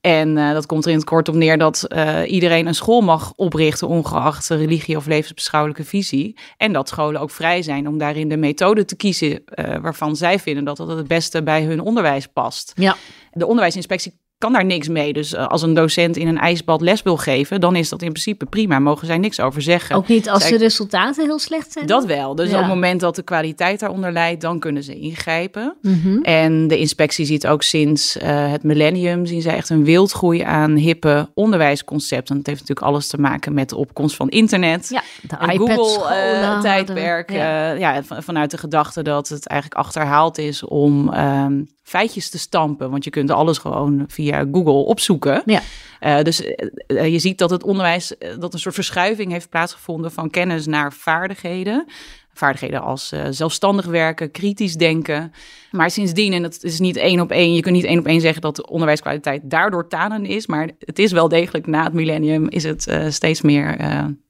En 0.00 0.36
uh, 0.36 0.52
dat 0.52 0.66
komt 0.66 0.84
er 0.84 0.90
in 0.90 0.96
het 0.96 1.06
kort 1.06 1.28
op 1.28 1.34
neer 1.34 1.58
dat 1.58 1.86
uh, 1.88 2.20
iedereen 2.26 2.66
een 2.66 2.74
school 2.74 3.00
mag 3.00 3.32
oprichten, 3.36 3.88
ongeacht 3.88 4.48
religie 4.48 4.96
of 4.96 5.06
levensbeschouwelijke 5.06 5.84
visie. 5.84 6.38
En 6.56 6.72
dat 6.72 6.88
scholen 6.88 7.20
ook 7.20 7.30
vrij 7.30 7.62
zijn 7.62 7.88
om 7.88 7.98
daarin 7.98 8.28
de 8.28 8.36
methode 8.36 8.84
te 8.84 8.96
kiezen 8.96 9.30
uh, 9.30 9.76
waarvan 9.76 10.16
zij 10.16 10.38
vinden 10.38 10.64
dat 10.64 10.76
dat 10.76 10.88
het 10.88 11.08
beste 11.08 11.42
bij 11.42 11.62
hun 11.62 11.80
onderwijs 11.80 12.26
past. 12.26 12.72
Ja. 12.74 12.96
De 13.32 13.46
onderwijsinspectie 13.46 14.19
kan 14.40 14.52
daar 14.52 14.64
niks 14.64 14.88
mee. 14.88 15.12
Dus 15.12 15.32
uh, 15.32 15.46
als 15.46 15.62
een 15.62 15.74
docent 15.74 16.16
in 16.16 16.28
een 16.28 16.38
ijsbad 16.38 16.80
les 16.80 17.02
wil 17.02 17.16
geven, 17.16 17.60
dan 17.60 17.76
is 17.76 17.88
dat 17.88 18.02
in 18.02 18.08
principe 18.08 18.46
prima. 18.46 18.78
Mogen 18.78 19.06
zij 19.06 19.18
niks 19.18 19.40
over 19.40 19.62
zeggen. 19.62 19.96
Ook 19.96 20.08
niet 20.08 20.30
als 20.30 20.42
zij... 20.42 20.50
de 20.50 20.56
resultaten 20.56 21.24
heel 21.24 21.38
slecht 21.38 21.72
zijn? 21.72 21.86
Dat 21.86 22.04
wel. 22.04 22.34
Dus 22.34 22.50
ja. 22.50 22.54
op 22.54 22.60
het 22.60 22.68
moment 22.68 23.00
dat 23.00 23.16
de 23.16 23.22
kwaliteit 23.22 23.80
daaronder 23.80 24.12
leidt, 24.12 24.40
dan 24.40 24.58
kunnen 24.58 24.82
ze 24.82 24.98
ingrijpen. 24.98 25.76
Mm 25.82 26.00
-hmm. 26.02 26.22
En 26.22 26.68
de 26.68 26.78
inspectie 26.78 27.24
ziet 27.24 27.46
ook 27.46 27.62
sinds 27.62 28.16
uh, 28.16 28.22
het 28.50 28.62
millennium, 28.62 29.26
zien 29.26 29.42
zij 29.42 29.54
echt 29.54 29.68
een 29.68 29.84
wildgroei 29.84 30.40
aan 30.40 30.74
hippe 30.74 31.28
onderwijsconcepten. 31.34 32.36
Dat 32.36 32.46
heeft 32.46 32.60
natuurlijk 32.60 32.86
alles 32.86 33.06
te 33.06 33.20
maken 33.20 33.54
met 33.54 33.68
de 33.68 33.76
opkomst 33.76 34.16
van 34.16 34.28
internet. 34.28 34.88
Ja, 34.88 35.02
de 35.22 35.58
Google-tijdperk. 35.58 37.30
Uh, 37.30 37.36
ja. 37.36 37.72
ja, 37.72 38.02
vanuit 38.02 38.50
de 38.50 38.58
gedachte 38.58 39.02
dat 39.02 39.28
het 39.28 39.46
eigenlijk 39.46 39.80
achterhaald 39.80 40.38
is 40.38 40.64
om 40.64 41.14
um, 41.14 41.68
feitjes 41.82 42.30
te 42.30 42.38
stampen. 42.38 42.90
Want 42.90 43.04
je 43.04 43.10
kunt 43.10 43.30
alles 43.30 43.58
gewoon 43.58 44.04
via 44.08 44.29
Google 44.52 44.72
opzoeken. 44.72 45.42
Ja. 45.44 45.60
Uh, 46.00 46.22
dus 46.22 46.42
uh, 46.86 47.12
je 47.12 47.18
ziet 47.18 47.38
dat 47.38 47.50
het 47.50 47.62
onderwijs, 47.62 48.12
uh, 48.18 48.28
dat 48.38 48.52
een 48.52 48.58
soort 48.58 48.74
verschuiving 48.74 49.32
heeft 49.32 49.48
plaatsgevonden 49.48 50.12
van 50.12 50.30
kennis 50.30 50.66
naar 50.66 50.92
vaardigheden. 50.92 51.86
Vaardigheden 52.32 52.82
als 52.82 53.12
zelfstandig 53.30 53.86
werken, 53.86 54.30
kritisch 54.30 54.74
denken. 54.74 55.32
Maar 55.70 55.90
sindsdien, 55.90 56.32
en 56.32 56.42
het 56.42 56.62
is 56.62 56.78
niet 56.78 56.96
één 56.96 57.20
op 57.20 57.30
één, 57.30 57.54
je 57.54 57.60
kunt 57.60 57.74
niet 57.74 57.84
één 57.84 57.98
op 57.98 58.06
één 58.06 58.20
zeggen 58.20 58.42
dat 58.42 58.56
de 58.56 58.66
onderwijskwaliteit 58.66 59.40
daardoor 59.44 59.88
tanen 59.88 60.26
is. 60.26 60.46
Maar 60.46 60.70
het 60.78 60.98
is 60.98 61.12
wel 61.12 61.28
degelijk 61.28 61.66
na 61.66 61.84
het 61.84 61.92
millennium 61.92 62.48
is 62.48 62.64
het 62.64 62.92
steeds 63.08 63.40
meer 63.40 63.76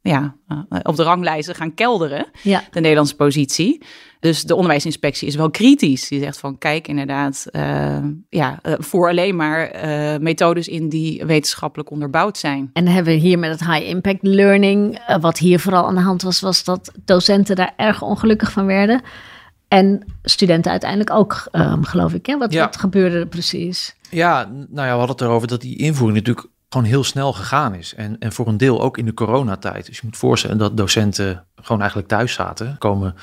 ja, 0.02 0.36
op 0.82 0.96
de 0.96 1.02
ranglijsten 1.02 1.54
gaan 1.54 1.74
kelderen, 1.74 2.26
ja. 2.42 2.64
de 2.70 2.80
Nederlandse 2.80 3.16
positie. 3.16 3.82
Dus 4.20 4.42
de 4.42 4.54
onderwijsinspectie 4.54 5.28
is 5.28 5.34
wel 5.34 5.50
kritisch. 5.50 6.08
Die 6.08 6.20
zegt 6.20 6.38
van 6.38 6.58
kijk 6.58 6.88
inderdaad, 6.88 7.46
uh, 7.52 7.96
ja, 8.28 8.58
uh, 8.62 8.72
voor 8.78 9.08
alleen 9.08 9.36
maar 9.36 9.74
uh, 9.74 10.18
methodes 10.18 10.68
in 10.68 10.88
die 10.88 11.24
wetenschappelijk 11.24 11.90
onderbouwd 11.90 12.38
zijn. 12.38 12.70
En 12.72 12.84
dan 12.84 12.94
hebben 12.94 13.12
we 13.12 13.18
hier 13.18 13.38
met 13.38 13.50
het 13.50 13.66
high 13.72 13.88
impact 13.88 14.22
learning, 14.22 15.02
wat 15.20 15.38
hier 15.38 15.60
vooral 15.60 15.86
aan 15.86 15.94
de 15.94 16.00
hand 16.00 16.22
was, 16.22 16.40
was 16.40 16.64
dat 16.64 16.92
docenten 17.04 17.56
daar 17.56 17.72
erg 17.76 18.02
ongelukkig 18.02 18.52
van 18.52 18.66
werden. 18.66 19.02
En 19.68 20.04
studenten 20.22 20.70
uiteindelijk 20.70 21.10
ook, 21.10 21.48
um, 21.52 21.84
geloof 21.84 22.14
ik. 22.14 22.26
Hè? 22.26 22.38
Wat, 22.38 22.52
ja. 22.52 22.64
wat 22.64 22.76
gebeurde 22.76 23.18
er 23.18 23.26
precies? 23.26 23.96
Ja, 24.10 24.44
nou 24.50 24.86
ja, 24.86 24.92
we 24.92 24.98
hadden 24.98 25.08
het 25.08 25.20
erover 25.20 25.48
dat 25.48 25.60
die 25.60 25.76
invoering 25.76 26.18
natuurlijk 26.18 26.46
gewoon 26.70 26.86
heel 26.86 27.04
snel 27.04 27.32
gegaan 27.32 27.74
is. 27.74 27.94
En, 27.94 28.18
en 28.18 28.32
voor 28.32 28.48
een 28.48 28.56
deel 28.56 28.82
ook 28.82 28.98
in 28.98 29.04
de 29.04 29.14
coronatijd. 29.14 29.86
Dus 29.86 29.96
je 29.96 30.02
moet 30.04 30.16
voorstellen 30.16 30.58
dat 30.58 30.76
docenten 30.76 31.44
gewoon 31.54 31.80
eigenlijk 31.80 32.08
thuis 32.08 32.32
zaten, 32.32 32.78
komen 32.78 33.14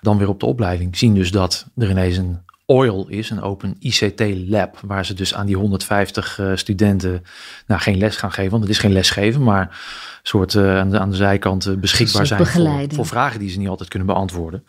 dan 0.00 0.18
weer 0.18 0.28
op 0.28 0.40
de 0.40 0.46
opleiding, 0.46 0.96
zien 0.96 1.14
dus 1.14 1.30
dat 1.30 1.66
er 1.76 1.90
ineens 1.90 2.16
een 2.16 2.40
OIL 2.66 3.06
is, 3.08 3.30
een 3.30 3.42
open 3.42 3.76
ICT-lab, 3.78 4.80
waar 4.84 5.04
ze 5.06 5.14
dus 5.14 5.34
aan 5.34 5.46
die 5.46 5.56
150 5.56 6.38
uh, 6.38 6.50
studenten 6.54 7.22
nou, 7.66 7.80
geen 7.80 7.98
les 7.98 8.16
gaan 8.16 8.32
geven, 8.32 8.50
want 8.50 8.62
het 8.62 8.72
is 8.72 8.78
geen 8.78 8.92
lesgeven, 8.92 9.42
maar 9.42 9.80
soort 10.22 10.54
uh, 10.54 10.78
aan, 10.78 10.90
de, 10.90 10.98
aan 10.98 11.10
de 11.10 11.16
zijkant 11.16 11.66
uh, 11.66 11.76
beschikbaar 11.76 12.26
zijn 12.26 12.46
voor, 12.46 12.86
voor, 12.88 13.06
vragen 13.06 13.38
die 13.38 13.50
ze 13.50 13.58
niet 13.58 13.68
altijd 13.68 13.88
kunnen 13.88 14.08
beantwoorden. 14.08 14.64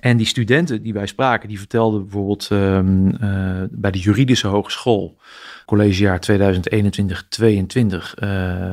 En 0.00 0.16
die 0.16 0.26
studenten 0.26 0.82
die 0.82 0.92
wij 0.92 1.06
spraken, 1.06 1.48
die 1.48 1.58
vertelden 1.58 2.02
bijvoorbeeld 2.02 2.48
um, 2.50 3.16
bij 3.70 3.90
de 3.90 3.98
juridische 3.98 4.46
hogeschool, 4.46 5.16
collegejaar 5.64 6.20
2021-22. 6.30 6.34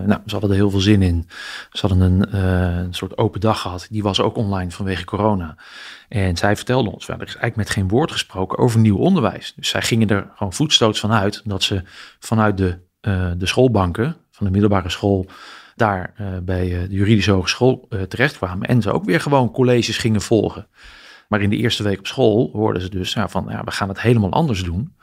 nou, 0.05 0.19
ze 0.25 0.31
hadden 0.31 0.49
er 0.49 0.55
heel 0.55 0.69
veel 0.69 0.79
zin 0.79 1.01
in. 1.01 1.27
Ze 1.71 1.87
hadden 1.87 2.01
een, 2.01 2.35
een 2.37 2.93
soort 2.93 3.17
open 3.17 3.39
dag 3.39 3.61
gehad. 3.61 3.87
Die 3.89 4.03
was 4.03 4.21
ook 4.21 4.35
online 4.35 4.71
vanwege 4.71 5.05
corona. 5.05 5.55
En 6.11 6.37
zij 6.37 6.55
vertelde 6.55 6.91
ons, 6.91 7.07
er 7.07 7.13
is 7.13 7.19
eigenlijk 7.19 7.55
met 7.55 7.69
geen 7.69 7.87
woord 7.87 8.11
gesproken 8.11 8.57
over 8.57 8.79
nieuw 8.79 8.97
onderwijs. 8.97 9.53
Dus 9.55 9.69
zij 9.69 9.81
gingen 9.81 10.09
er 10.09 10.27
gewoon 10.35 10.53
voetstoots 10.53 10.99
van 10.99 11.11
uit 11.11 11.41
dat 11.45 11.63
ze 11.63 11.81
vanuit 12.19 12.57
de, 12.57 12.77
uh, 13.01 13.31
de 13.37 13.45
schoolbanken 13.45 14.15
van 14.31 14.45
de 14.45 14.51
middelbare 14.51 14.89
school 14.89 15.25
daar 15.75 16.13
uh, 16.21 16.27
bij 16.43 16.69
uh, 16.69 16.81
de 16.81 16.95
juridische 16.95 17.31
hogeschool 17.31 17.87
terechtkwamen. 18.07 18.67
En 18.67 18.81
ze 18.81 18.91
ook 18.91 19.05
weer 19.05 19.21
gewoon 19.21 19.51
colleges 19.51 19.97
gingen 19.97 20.21
volgen. 20.21 20.67
Maar 21.31 21.41
in 21.41 21.49
de 21.49 21.57
eerste 21.57 21.83
week 21.83 21.99
op 21.99 22.07
school 22.07 22.49
hoorden 22.53 22.81
ze 22.81 22.89
dus 22.89 23.13
ja, 23.13 23.27
van, 23.27 23.45
ja, 23.49 23.63
we 23.63 23.71
gaan 23.71 23.87
het 23.87 24.01
helemaal 24.01 24.31
anders 24.31 24.63
doen. 24.63 24.93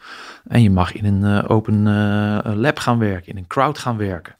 En 0.48 0.62
je 0.62 0.70
mag 0.70 0.92
in 0.92 1.04
een 1.04 1.48
open 1.48 1.82
lab 2.60 2.78
gaan 2.78 2.98
werken, 2.98 3.32
in 3.32 3.36
een 3.36 3.46
crowd 3.46 3.78
gaan 3.78 3.96
werken. 3.96 4.34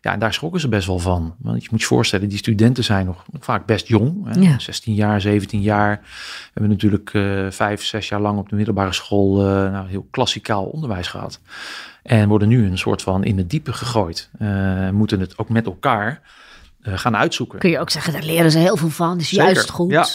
Ja, 0.00 0.12
en 0.12 0.18
daar 0.18 0.34
schrokken 0.34 0.60
ze 0.60 0.68
best 0.68 0.86
wel 0.86 0.98
van. 0.98 1.34
Want 1.38 1.62
je 1.62 1.68
moet 1.70 1.80
je 1.80 1.86
voorstellen, 1.86 2.28
die 2.28 2.38
studenten 2.38 2.84
zijn 2.84 3.06
nog 3.06 3.24
vaak 3.40 3.66
best 3.66 3.86
jong. 3.86 4.34
Hè? 4.34 4.40
Ja. 4.40 4.58
16 4.58 4.94
jaar, 4.94 5.20
17 5.20 5.60
jaar. 5.60 6.00
We 6.02 6.50
hebben 6.52 6.70
natuurlijk 6.72 7.12
uh, 7.12 7.50
vijf, 7.50 7.84
zes 7.84 8.08
jaar 8.08 8.20
lang 8.20 8.38
op 8.38 8.48
de 8.48 8.56
middelbare 8.56 8.92
school 8.92 9.36
nou, 9.70 9.88
heel 9.88 10.06
klassikaal 10.10 10.64
onderwijs 10.64 11.08
gehad. 11.08 11.40
En 12.02 12.28
worden 12.28 12.48
nu 12.48 12.66
een 12.66 12.78
soort 12.78 13.02
van 13.02 13.24
in 13.24 13.38
het 13.38 13.50
diepe 13.50 13.72
gegooid. 13.72 14.30
Moeten 14.92 15.20
het 15.20 15.38
ook 15.38 15.48
met 15.48 15.66
elkaar 15.66 16.20
gaan 16.84 17.16
uitzoeken. 17.16 17.58
Kun 17.58 17.70
je 17.70 17.78
ook 17.78 17.90
zeggen, 17.90 18.12
daar 18.12 18.22
leren 18.22 18.50
ze 18.50 18.58
heel 18.58 18.76
veel 18.76 18.88
van. 18.88 19.18
Dus 19.18 19.28
Zeker. 19.28 19.44
juist 19.44 19.70
goed. 19.70 19.90
Ja. 19.90 20.06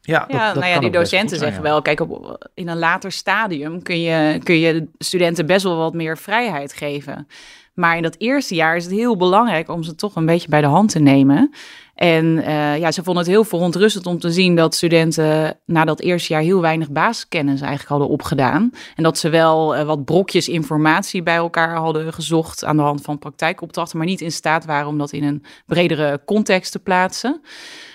Ja, 0.00 0.18
dat, 0.18 0.36
ja, 0.36 0.54
nou 0.54 0.66
ja, 0.66 0.80
die 0.80 0.90
docenten 0.90 1.38
zeggen 1.38 1.62
wel, 1.62 1.82
kijk, 1.82 2.00
op, 2.00 2.46
in 2.54 2.68
een 2.68 2.78
later 2.78 3.12
stadium 3.12 3.82
kun 3.82 4.00
je, 4.00 4.38
kun 4.42 4.58
je 4.58 4.88
studenten 4.98 5.46
best 5.46 5.62
wel 5.62 5.76
wat 5.76 5.94
meer 5.94 6.18
vrijheid 6.18 6.72
geven. 6.72 7.26
Maar 7.74 7.96
in 7.96 8.02
dat 8.02 8.14
eerste 8.18 8.54
jaar 8.54 8.76
is 8.76 8.84
het 8.84 8.92
heel 8.92 9.16
belangrijk 9.16 9.68
om 9.68 9.82
ze 9.82 9.94
toch 9.94 10.16
een 10.16 10.26
beetje 10.26 10.48
bij 10.48 10.60
de 10.60 10.66
hand 10.66 10.90
te 10.90 10.98
nemen. 10.98 11.54
En 11.98 12.24
uh, 12.24 12.78
ja, 12.78 12.92
ze 12.92 13.02
vonden 13.02 13.22
het 13.22 13.32
heel 13.32 13.44
verontrustend 13.44 14.06
om 14.06 14.18
te 14.18 14.30
zien 14.30 14.56
dat 14.56 14.74
studenten 14.74 15.60
na 15.64 15.84
dat 15.84 16.00
eerste 16.00 16.32
jaar 16.32 16.42
heel 16.42 16.60
weinig 16.60 16.90
basiskennis 16.90 17.60
eigenlijk 17.60 17.90
hadden 17.90 18.08
opgedaan. 18.08 18.70
En 18.96 19.02
dat 19.02 19.18
ze 19.18 19.28
wel 19.28 19.76
uh, 19.76 19.82
wat 19.82 20.04
brokjes 20.04 20.48
informatie 20.48 21.22
bij 21.22 21.36
elkaar 21.36 21.76
hadden 21.76 22.12
gezocht 22.12 22.64
aan 22.64 22.76
de 22.76 22.82
hand 22.82 23.02
van 23.02 23.18
praktijkopdrachten, 23.18 23.98
maar 23.98 24.06
niet 24.06 24.20
in 24.20 24.32
staat 24.32 24.64
waren 24.64 24.88
om 24.88 24.98
dat 24.98 25.12
in 25.12 25.24
een 25.24 25.44
bredere 25.66 26.22
context 26.24 26.72
te 26.72 26.78
plaatsen. 26.78 27.40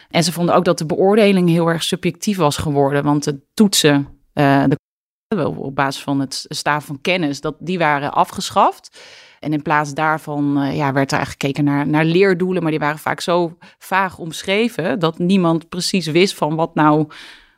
En 0.10 0.24
ze 0.24 0.32
vonden 0.32 0.56
ook 0.56 0.66
dat 0.66 0.78
de 0.78 0.86
beoordeling 0.86 1.50
heel 1.50 1.68
erg 1.68 1.84
subjectief 1.84 2.38
was 2.38 2.58
geworden, 2.58 3.04
want 3.04 3.24
de 3.24 3.40
toetsen, 3.54 4.08
uh, 4.34 4.64
de, 5.28 5.48
op 5.50 5.76
basis 5.76 6.04
van 6.04 6.20
het 6.20 6.46
staaf 6.48 6.86
van 6.86 7.02
kennis, 7.02 7.42
dat, 7.42 7.56
die 7.60 7.78
waren 7.78 8.14
afgeschaft. 8.14 9.00
En 9.44 9.54
in 9.54 9.62
plaats 9.62 9.94
daarvan 9.94 10.64
uh, 10.64 10.76
ja, 10.76 10.94
werd 10.94 11.12
er 11.12 11.18
eigenlijk 11.18 11.42
gekeken 11.42 11.64
naar, 11.64 11.88
naar 11.88 12.06
leerdoelen, 12.06 12.62
maar 12.62 12.72
die 12.72 12.80
waren 12.80 13.00
vaak 13.00 13.22
zo 13.22 13.58
vaag 13.78 14.18
omschreven 14.18 15.00
dat 15.00 15.18
niemand 15.18 15.70
precies 15.70 16.08
wist 16.08 16.36
van 16.36 16.56
wat 16.56 16.76
nou, 16.76 17.08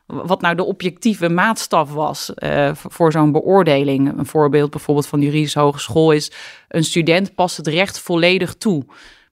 wat 0.06 0.40
nou 0.40 0.54
de 0.54 0.64
objectieve 0.64 1.28
maatstaf 1.28 1.92
was 1.92 2.32
uh, 2.36 2.70
voor 2.74 3.12
zo'n 3.12 3.32
beoordeling. 3.32 4.18
Een 4.18 4.26
voorbeeld 4.26 4.70
bijvoorbeeld 4.70 5.06
van 5.06 5.20
de 5.20 5.26
juridische 5.26 5.60
hogeschool 5.60 6.12
is: 6.12 6.32
een 6.68 6.84
student 6.84 7.34
past 7.34 7.56
het 7.56 7.66
recht 7.66 7.98
volledig 7.98 8.54
toe. 8.54 8.84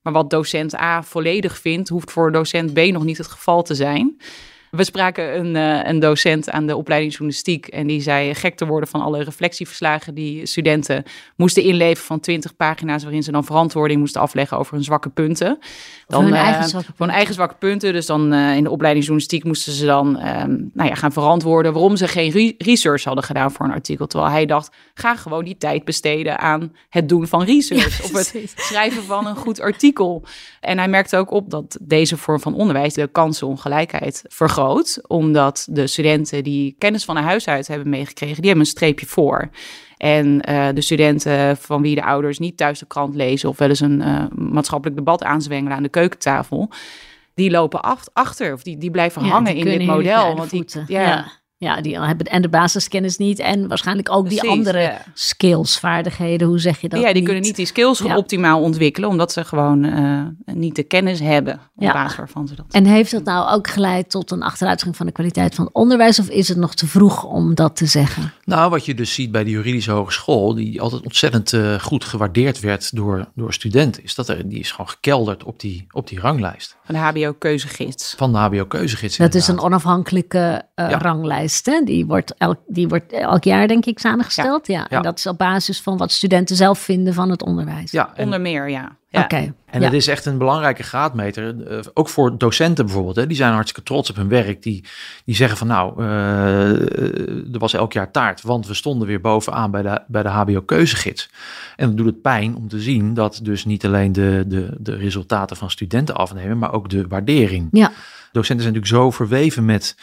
Maar 0.03 0.13
wat 0.13 0.31
docent 0.31 0.75
A 0.75 1.03
volledig 1.03 1.59
vindt, 1.59 1.89
hoeft 1.89 2.11
voor 2.11 2.33
docent 2.33 2.73
B 2.73 2.79
nog 2.79 3.05
niet 3.05 3.19
het 3.19 3.27
geval 3.27 3.63
te 3.63 3.75
zijn. 3.75 4.17
We 4.77 4.85
spraken 4.85 5.39
een, 5.39 5.55
uh, 5.55 5.89
een 5.89 5.99
docent 5.99 6.51
aan 6.51 6.67
de 6.67 6.77
opleiding 6.77 7.13
journalistiek 7.13 7.67
en 7.67 7.87
die 7.87 8.01
zei 8.01 8.35
gek 8.35 8.57
te 8.57 8.67
worden 8.67 8.89
van 8.89 9.01
alle 9.01 9.23
reflectieverslagen 9.23 10.15
die 10.15 10.47
studenten 10.47 11.05
moesten 11.37 11.63
inleveren 11.63 12.07
van 12.07 12.21
20 12.21 12.57
pagina's 12.57 13.03
waarin 13.03 13.23
ze 13.23 13.33
dan 13.33 13.45
verantwoording 13.45 14.01
moesten 14.01 14.21
afleggen 14.21 14.59
over 14.59 14.75
hun 14.75 14.85
zwakke 14.85 15.09
punten. 15.11 15.59
Dan, 16.07 16.25
hun 16.25 16.35
eigen, 16.35 16.69
zwakke 16.69 16.93
punten. 16.93 17.17
eigen 17.17 17.35
zwakke 17.35 17.55
punten. 17.55 17.93
Dus 17.93 18.07
dan 18.07 18.35
uh, 18.35 18.57
in 18.57 18.63
de 18.65 18.71
opleiding 18.71 19.05
journalistiek 19.05 19.45
moesten 19.45 19.73
ze 19.73 19.87
dan 19.87 20.13
nou 20.73 20.89
ja, 20.89 20.95
gaan 20.95 21.13
verantwoorden 21.13 21.73
waarom 21.73 21.97
ze 21.97 22.09
geen 22.09 22.31
re 22.31 22.55
research 22.59 23.05
hadden 23.05 23.25
gedaan 23.25 23.53
voor 23.53 23.67
een 23.67 23.73
artikel. 23.73 24.07
Terwijl 24.07 24.33
hij 24.33 24.47
dacht, 24.47 24.75
ga 24.95 25.17
gewoon 25.17 25.45
die 25.45 25.57
tijd 25.57 25.85
besteden 25.85 26.39
aan 26.39 26.73
het 26.89 27.09
doen 27.09 27.27
van 27.27 27.43
research 27.43 27.99
ja, 27.99 28.05
of 28.05 28.13
het 28.13 28.53
schrijven 28.57 29.03
van 29.03 29.27
een 29.27 29.37
goed 29.37 29.61
artikel. 29.61 30.25
En 30.61 30.79
hij 30.79 30.89
merkte 30.89 31.17
ook 31.17 31.31
op 31.31 31.51
dat 31.51 31.79
deze 31.83 32.17
vorm 32.17 32.41
van 32.41 32.55
onderwijs 32.55 32.95
de 32.95 33.07
kansenongelijkheid 33.07 34.23
vergroot 34.29 35.01
omdat 35.07 35.67
de 35.71 35.87
studenten 35.87 36.45
die 36.45 36.75
kennis 36.79 37.05
van 37.05 37.17
huis 37.17 37.49
uit 37.49 37.67
hebben 37.67 37.89
meegekregen, 37.89 38.37
die 38.37 38.47
hebben 38.47 38.65
een 38.65 38.71
streepje 38.71 39.07
voor. 39.07 39.51
En 39.97 40.51
uh, 40.51 40.69
de 40.75 40.81
studenten 40.81 41.57
van 41.57 41.83
wie 41.83 41.95
de 41.95 42.05
ouders 42.05 42.39
niet 42.39 42.57
thuis 42.57 42.79
de 42.79 42.87
krant 42.87 43.15
lezen 43.15 43.49
of 43.49 43.59
wel 43.59 43.69
eens 43.69 43.81
een 43.81 44.01
uh, 44.01 44.25
maatschappelijk 44.31 44.97
debat 44.97 45.25
aanzwengelen 45.25 45.77
aan 45.77 45.83
de 45.83 45.89
keukentafel, 45.89 46.71
die 47.35 47.51
lopen 47.51 47.81
achter 48.13 48.53
of 48.53 48.63
die, 48.63 48.79
die 48.79 48.91
blijven 48.91 49.25
ja, 49.25 49.31
hangen 49.31 49.55
die 49.55 49.65
in 49.65 49.79
dit 49.79 49.87
model. 49.87 50.37
Want 50.37 50.51
die, 50.51 50.65
ja. 50.87 51.01
ja. 51.01 51.27
Ja, 51.65 51.81
die 51.81 52.01
hebben 52.01 52.27
en 52.27 52.43
de 52.43 52.49
basiskennis 52.49 53.17
niet 53.17 53.39
en 53.39 53.69
waarschijnlijk 53.69 54.11
ook 54.11 54.23
Precies, 54.25 54.41
die 54.41 54.51
andere 54.51 54.81
ja. 54.81 55.01
skills, 55.15 55.79
vaardigheden, 55.79 56.49
hoe 56.49 56.59
zeg 56.59 56.81
je 56.81 56.89
dat? 56.89 57.01
Ja, 57.01 57.07
die 57.07 57.15
niet? 57.15 57.25
kunnen 57.25 57.43
niet 57.43 57.57
die 57.57 57.67
skills 57.67 57.99
ja. 57.99 58.17
optimaal 58.17 58.61
ontwikkelen, 58.61 59.09
omdat 59.09 59.33
ze 59.33 59.45
gewoon 59.45 59.85
uh, 59.85 60.23
niet 60.45 60.77
de 60.77 60.83
kennis 60.83 61.21
hebben 61.21 61.55
op 61.55 61.83
ja. 61.83 61.93
basis 61.93 62.17
waarvan 62.17 62.49
ze 62.49 62.55
dat. 62.55 62.67
En 62.71 62.85
heeft 62.85 63.11
dat 63.11 63.25
nou 63.25 63.51
ook 63.51 63.69
geleid 63.69 64.11
tot 64.11 64.31
een 64.31 64.43
achteruitgang 64.43 64.97
van 64.97 65.07
de 65.07 65.13
kwaliteit 65.13 65.55
van 65.55 65.65
het 65.65 65.75
onderwijs, 65.75 66.19
of 66.19 66.29
is 66.29 66.49
het 66.49 66.59
nog 66.59 66.75
te 66.75 66.87
vroeg 66.87 67.25
om 67.25 67.55
dat 67.55 67.77
te 67.77 67.87
zeggen? 67.87 68.33
Nou, 68.45 68.71
wat 68.71 68.85
je 68.85 68.95
dus 68.95 69.15
ziet 69.15 69.31
bij 69.31 69.45
de 69.45 69.51
juridische 69.51 69.91
hogeschool, 69.91 70.55
die 70.55 70.81
altijd 70.81 71.03
ontzettend 71.03 71.53
uh, 71.53 71.81
goed 71.81 72.05
gewaardeerd 72.05 72.61
werd 72.61 72.97
door, 72.97 73.29
door 73.35 73.53
studenten, 73.53 74.03
is 74.03 74.15
dat 74.15 74.29
er, 74.29 74.49
die 74.49 74.59
is 74.59 74.71
gewoon 74.71 74.89
gekelderd 74.89 75.45
op 75.45 75.61
die, 75.61 75.87
op 75.91 76.09
die 76.09 76.21
ranglijst. 76.21 76.77
Van 76.85 76.95
de 76.95 77.01
HBO-keuzegids. 77.01 78.15
Van 78.17 78.33
de 78.33 78.39
HBO-keuzegids. 78.39 79.17
Dat 79.17 79.35
is 79.35 79.49
een 79.49 79.61
onafhankelijke 79.61 80.63
uh, 80.75 80.91
ranglijst. 80.91 81.54
Hè? 81.63 81.83
Die, 81.85 82.07
wordt 82.07 82.35
elk, 82.39 82.59
die 82.67 82.89
wordt 82.89 83.13
elk 83.13 83.45
jaar, 83.45 83.69
denk 83.69 83.85
ik, 83.87 83.99
samengesteld. 83.99 84.67
Ja. 84.67 84.79
ja. 84.79 84.97
En 84.97 85.03
dat 85.03 85.19
is 85.19 85.27
op 85.27 85.39
basis 85.39 85.81
van 85.81 85.97
wat 85.97 86.13
studenten 86.13 86.57
zelf 86.57 86.79
vinden 86.79 87.15
van 87.15 87.31
het 87.31 87.43
onderwijs. 87.43 87.91
Ja, 87.91 88.11
en, 88.15 88.25
onder 88.25 88.41
meer, 88.41 88.69
ja. 88.69 88.97
ja. 89.09 89.23
Oké. 89.23 89.35
Okay. 89.35 89.53
En 89.67 89.81
ja. 89.81 89.87
het 89.87 89.95
is 89.95 90.09
echt 90.09 90.27
een 90.27 90.39
belangrijke 90.39 90.83
graadmeter. 90.83 91.55
Uh, 91.55 91.79
ook 91.95 92.09
voor 92.09 92.39
docenten 92.39 92.85
bijvoorbeeld. 92.85 93.17
Hè, 93.17 93.27
die 93.27 93.37
zijn 93.37 93.53
hartstikke 93.53 93.83
trots 93.83 94.11
op 94.11 94.17
hun 94.17 94.29
werk. 94.29 94.63
Die, 94.63 94.85
die 95.25 95.35
zeggen 95.35 95.59
van 95.59 95.67
nou, 95.67 96.03
uh, 96.03 97.53
er 97.53 97.59
was 97.59 97.75
elk 97.75 97.93
jaar 97.93 98.11
taart. 98.11 98.43
Want 98.43 98.67
we 98.67 98.75
stonden 98.75 99.09
weer 99.09 99.21
bovenaan 99.21 99.71
bij 99.71 99.83
de, 99.83 100.03
bij 100.07 100.23
de 100.23 100.29
HBO-keuzegids. 100.29 101.31
En 101.77 101.87
dan 101.87 101.97
doet 101.97 102.07
het 102.07 102.23
pijn 102.23 102.57
om 102.57 102.69
te 102.69 102.81
zien 102.81 103.15
dat 103.15 103.41
dus 103.43 103.65
niet 103.65 103.85
alleen 103.85 104.13
de, 104.13 104.45
de, 104.47 104.69
de 104.79 104.97
resultaten 104.97 105.57
van 105.57 105.71
studenten 105.71 106.15
afnemen. 106.15 106.59
Maar 106.59 106.73
ook 106.73 106.89
de 106.89 107.09
waardering. 107.09 107.69
Ja. 107.71 107.93
Docenten 108.35 108.65
zijn 108.65 108.75
natuurlijk 108.75 109.03
zo 109.03 109.11
verweven 109.11 109.65
met, 109.65 109.97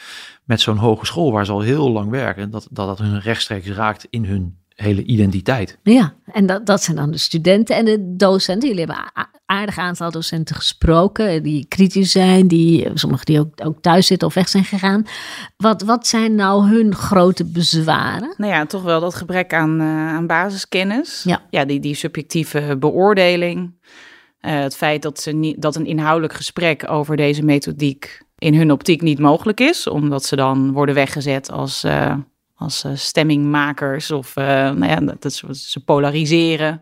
met 0.43 0.61
zo'n 0.61 0.77
hogeschool 0.77 1.31
waar 1.31 1.45
ze 1.45 1.51
al 1.51 1.61
heel 1.61 1.91
lang 1.91 2.09
werken. 2.09 2.50
Dat, 2.50 2.67
dat 2.71 2.88
dat 2.88 2.97
hun 2.97 3.19
rechtstreeks 3.19 3.67
raakt 3.67 4.07
in 4.09 4.25
hun 4.25 4.57
hele 4.75 5.03
identiteit. 5.03 5.77
Ja, 5.83 6.13
en 6.25 6.45
dat, 6.45 6.65
dat 6.65 6.83
zijn 6.83 6.97
dan 6.97 7.11
de 7.11 7.17
studenten 7.17 7.75
en 7.75 7.85
de 7.85 8.15
docenten. 8.15 8.69
Jullie 8.69 8.85
hebben 8.85 9.11
een 9.13 9.25
aardig 9.45 9.77
aantal 9.77 10.11
docenten 10.11 10.55
gesproken, 10.55 11.43
die 11.43 11.65
kritisch 11.67 12.11
zijn, 12.11 12.47
die, 12.47 12.89
sommigen 12.93 13.25
die 13.25 13.39
ook, 13.39 13.53
ook 13.63 13.81
thuis 13.81 14.07
zitten 14.07 14.27
of 14.27 14.33
weg 14.33 14.50
zijn 14.50 14.63
gegaan. 14.63 15.05
Wat, 15.57 15.81
wat 15.81 16.07
zijn 16.07 16.35
nou 16.35 16.67
hun 16.67 16.95
grote 16.95 17.45
bezwaren? 17.45 18.33
Nou 18.38 18.51
ja, 18.51 18.65
toch 18.65 18.83
wel 18.83 19.00
dat 19.00 19.15
gebrek 19.15 19.53
aan, 19.53 19.81
uh, 19.81 19.88
aan 19.88 20.27
basiskennis. 20.27 21.23
Ja, 21.23 21.41
ja 21.50 21.65
die, 21.65 21.79
die 21.79 21.95
subjectieve 21.95 22.77
beoordeling. 22.79 23.73
Uh, 24.41 24.60
het 24.60 24.75
feit 24.75 25.01
dat, 25.01 25.19
ze 25.19 25.31
niet, 25.31 25.62
dat 25.62 25.75
een 25.75 25.86
inhoudelijk 25.86 26.33
gesprek 26.33 26.89
over 26.89 27.15
deze 27.15 27.43
methodiek 27.43 28.21
in 28.38 28.55
hun 28.55 28.71
optiek 28.71 29.01
niet 29.01 29.19
mogelijk 29.19 29.60
is, 29.60 29.88
omdat 29.88 30.25
ze 30.25 30.36
dan 30.36 30.71
worden 30.71 30.95
weggezet 30.95 31.51
als, 31.51 31.83
uh, 31.83 32.13
als 32.55 32.83
uh, 32.83 32.91
stemmingmakers 32.95 34.12
of 34.12 34.36
nou 34.36 34.86
ja, 34.86 35.15
dat 35.19 35.33
ze, 35.33 35.79
polariseren. 35.86 36.81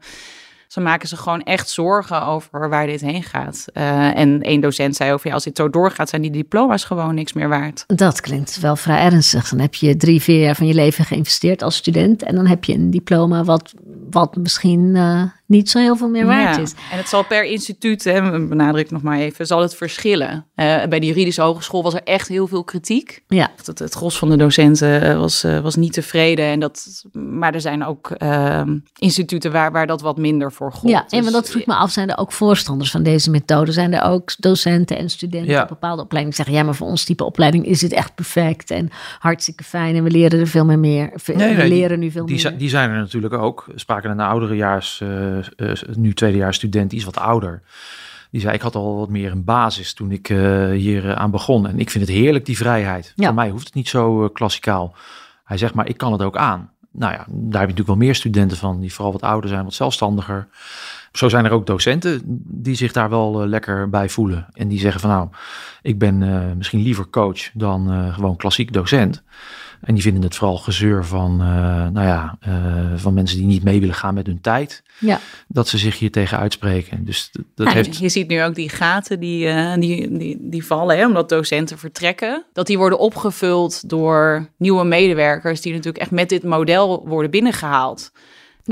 Ze 0.67 0.79
maken 0.79 1.07
zich 1.07 1.19
gewoon 1.19 1.43
echt 1.43 1.69
zorgen 1.69 2.25
over 2.25 2.69
waar 2.69 2.87
dit 2.87 3.01
heen 3.01 3.23
gaat. 3.23 3.65
En 3.73 4.41
één 4.41 4.61
docent 4.61 4.95
zei 4.95 5.13
over, 5.13 5.27
ja, 5.27 5.33
als 5.33 5.43
dit 5.43 5.57
zo 5.57 5.69
doorgaat, 5.69 6.09
zijn 6.09 6.21
die 6.21 6.31
diploma's 6.31 6.83
gewoon 6.83 7.15
niks 7.15 7.33
meer 7.33 7.49
waard. 7.49 7.83
Dat 7.87 8.21
klinkt 8.21 8.59
wel 8.59 8.75
vrij 8.75 8.99
ernstig. 8.99 9.49
Dan 9.49 9.59
heb 9.59 9.73
je 9.73 9.97
drie, 9.97 10.21
vier 10.21 10.41
jaar 10.41 10.55
van 10.55 10.67
je 10.67 10.73
leven 10.73 11.05
geïnvesteerd 11.05 11.61
als 11.61 11.75
student. 11.75 12.23
En 12.23 12.35
dan 12.35 12.47
heb 12.47 12.63
je 12.63 12.73
een 12.73 12.91
diploma 12.91 13.43
wat, 13.43 13.73
wat 14.09 14.35
misschien 14.35 14.95
uh, 14.95 15.23
niet 15.45 15.69
zo 15.69 15.79
heel 15.79 15.95
veel 15.95 16.09
meer 16.09 16.25
waard 16.25 16.55
Ja, 16.55 16.61
is. 16.61 16.73
En 16.91 16.97
het 16.97 17.07
zal 17.09 17.23
per 17.25 17.43
instituut, 17.43 18.03
hè, 18.03 18.47
benadruk 18.47 18.85
ik 18.85 18.91
nog 18.91 19.01
maar 19.01 19.17
even, 19.19 19.47
zal 19.47 19.61
het 19.61 19.75
verschillen. 19.75 20.45
Eh, 20.55 20.83
bij 20.89 20.99
de 20.99 21.05
juridische 21.05 21.41
hogeschool 21.41 21.83
was 21.83 21.93
er 21.93 22.03
echt 22.03 22.27
heel 22.27 22.47
veel 22.47 22.63
kritiek. 22.63 23.23
Ja, 23.27 23.51
Het, 23.65 23.79
het 23.79 23.93
gros 23.93 24.17
van 24.17 24.29
de 24.29 24.35
docenten 24.37 25.01
eh, 25.01 25.17
was, 25.17 25.43
eh, 25.43 25.59
was 25.59 25.75
niet 25.75 25.93
tevreden. 25.93 26.45
En 26.45 26.59
dat, 26.59 27.03
maar 27.13 27.53
er 27.53 27.61
zijn 27.61 27.85
ook 27.85 28.11
ehm, 28.11 28.77
instituten 28.97 29.51
waar, 29.51 29.71
waar 29.71 29.87
dat 29.87 30.01
wat 30.01 30.17
minder 30.17 30.51
voor 30.51 30.71
gold. 30.73 30.91
ja. 30.91 30.99
en 30.99 31.05
Dus, 31.09 31.21
maar 31.21 31.31
dat 31.31 31.49
vroeg 31.49 31.65
me 31.65 31.73
af, 31.75 31.91
zijn 31.91 32.09
er 32.09 32.17
ook 32.17 32.31
voorstanders 32.31 32.91
van 32.91 33.03
deze 33.03 33.29
methode? 33.29 33.71
Zijn 33.71 33.93
er 33.93 34.03
ook 34.03 34.31
docenten 34.37 34.97
en 34.97 35.09
studenten 35.09 35.51
Ja. 35.51 35.61
op 35.61 35.67
bepaalde 35.67 36.01
opleidingen 36.01 36.35
die 36.35 36.45
zeggen, 36.45 36.55
ja, 36.55 36.63
maar 36.63 36.75
voor 36.79 36.87
ons 36.87 37.03
type 37.03 37.23
opleiding 37.23 37.65
is 37.65 37.81
het 37.81 37.91
echt 37.93 38.15
perfect 38.15 38.71
en 38.71 38.89
hartstikke 39.19 39.63
fijn 39.63 39.95
en 39.95 40.03
we 40.03 40.09
leren 40.11 40.39
er 40.39 40.47
veel 40.47 40.65
meer 40.65 40.79
meer. 40.79 41.11
We 41.25 41.33
Nee, 41.33 41.55
nee, 41.55 41.67
leren 41.69 41.99
nu 41.99 42.11
veel 42.11 42.25
Die, 42.25 42.43
meer. 42.43 42.57
die 42.57 42.69
zijn 42.69 42.89
er 42.89 42.97
natuurlijk 42.97 43.33
ook. 43.33 43.63
We 43.71 43.79
spraken 43.99 44.19
een 44.19 44.31
ouderejaars, 44.31 45.01
eh 45.01 45.37
eh, 45.37 45.95
nu 45.95 46.13
tweedejaars 46.13 46.55
student, 46.57 46.89
die 46.89 46.99
is 46.99 47.05
wat 47.05 47.17
ouder. 47.17 47.61
Die 48.31 48.41
zei, 48.41 48.53
ik 48.53 48.61
had 48.61 48.75
al 48.75 48.97
wat 48.97 49.09
meer 49.09 49.31
een 49.31 49.43
basis 49.43 49.93
toen 49.93 50.11
ik 50.11 50.29
eh, 50.29 50.69
hier 50.69 51.15
aan 51.15 51.31
begon. 51.31 51.67
En 51.67 51.79
ik 51.79 51.89
vind 51.89 52.07
het 52.07 52.15
heerlijk, 52.15 52.45
die 52.45 52.57
vrijheid. 52.57 53.13
Ja. 53.15 53.25
Voor 53.25 53.35
mij 53.35 53.49
hoeft 53.49 53.65
het 53.65 53.73
niet 53.73 53.89
zo 53.89 54.29
klassikaal. 54.29 54.95
Hij 55.43 55.57
zegt, 55.57 55.73
maar 55.73 55.87
ik 55.87 55.97
kan 55.97 56.11
het 56.11 56.21
ook 56.21 56.37
aan. 56.37 56.71
Nou 56.91 57.13
ja, 57.13 57.17
daar 57.17 57.25
heb 57.27 57.51
je 57.51 57.59
natuurlijk 57.59 57.87
wel 57.87 57.95
meer 57.95 58.15
studenten 58.15 58.57
van, 58.57 58.79
die 58.79 58.93
vooral 58.93 59.11
wat 59.11 59.21
ouder 59.21 59.49
zijn, 59.49 59.63
wat 59.63 59.73
zelfstandiger. 59.73 60.47
Zo 61.11 61.29
zijn 61.29 61.45
er 61.45 61.51
ook 61.51 61.65
docenten 61.65 62.21
die 62.45 62.75
zich 62.75 62.91
daar 62.91 63.09
wel 63.09 63.47
lekker 63.47 63.89
bij 63.89 64.09
voelen. 64.09 64.47
En 64.53 64.67
die 64.67 64.79
zeggen 64.79 65.01
van 65.01 65.09
nou, 65.09 65.29
ik 65.81 65.99
ben 65.99 66.17
misschien 66.57 66.81
liever 66.81 67.09
coach 67.09 67.51
dan 67.53 68.13
gewoon 68.13 68.35
klassiek 68.35 68.73
docent. 68.73 69.23
En 69.81 69.93
die 69.93 70.03
vinden 70.03 70.23
het 70.23 70.35
vooral 70.35 70.57
gezeur 70.57 71.05
van, 71.05 71.41
eh, 71.41 71.87
nou 71.87 72.07
ja, 72.07 72.37
eh, 72.39 72.53
van 72.95 73.13
mensen 73.13 73.37
die 73.37 73.45
niet 73.45 73.63
mee 73.63 73.79
willen 73.79 73.95
gaan 73.95 74.13
met 74.13 74.25
hun 74.25 74.41
tijd. 74.41 74.83
Ja. 74.99 75.19
Dat 75.47 75.67
ze 75.67 75.77
zich 75.77 75.99
hier 75.99 76.11
tegen 76.11 76.37
uitspreken. 76.37 77.05
Dus 77.05 77.31
dat 77.55 77.67
Ja, 77.67 77.73
heeft... 77.73 77.97
Je 77.97 78.09
ziet 78.09 78.27
nu 78.27 78.43
ook 78.43 78.55
die 78.55 78.69
gaten 78.69 79.19
die, 79.19 79.47
eh, 79.47 79.73
die, 79.73 80.17
die, 80.17 80.37
die 80.41 80.65
vallen, 80.65 80.97
hè, 80.97 81.05
omdat 81.05 81.29
docenten 81.29 81.77
vertrekken. 81.77 82.45
Dat 82.53 82.67
die 82.67 82.77
worden 82.77 82.99
opgevuld 82.99 83.89
door 83.89 84.49
nieuwe 84.57 84.83
medewerkers 84.83 85.61
die 85.61 85.71
natuurlijk 85.71 86.03
echt 86.03 86.11
met 86.11 86.29
dit 86.29 86.43
model 86.43 87.07
worden 87.07 87.31
binnengehaald. 87.31 88.11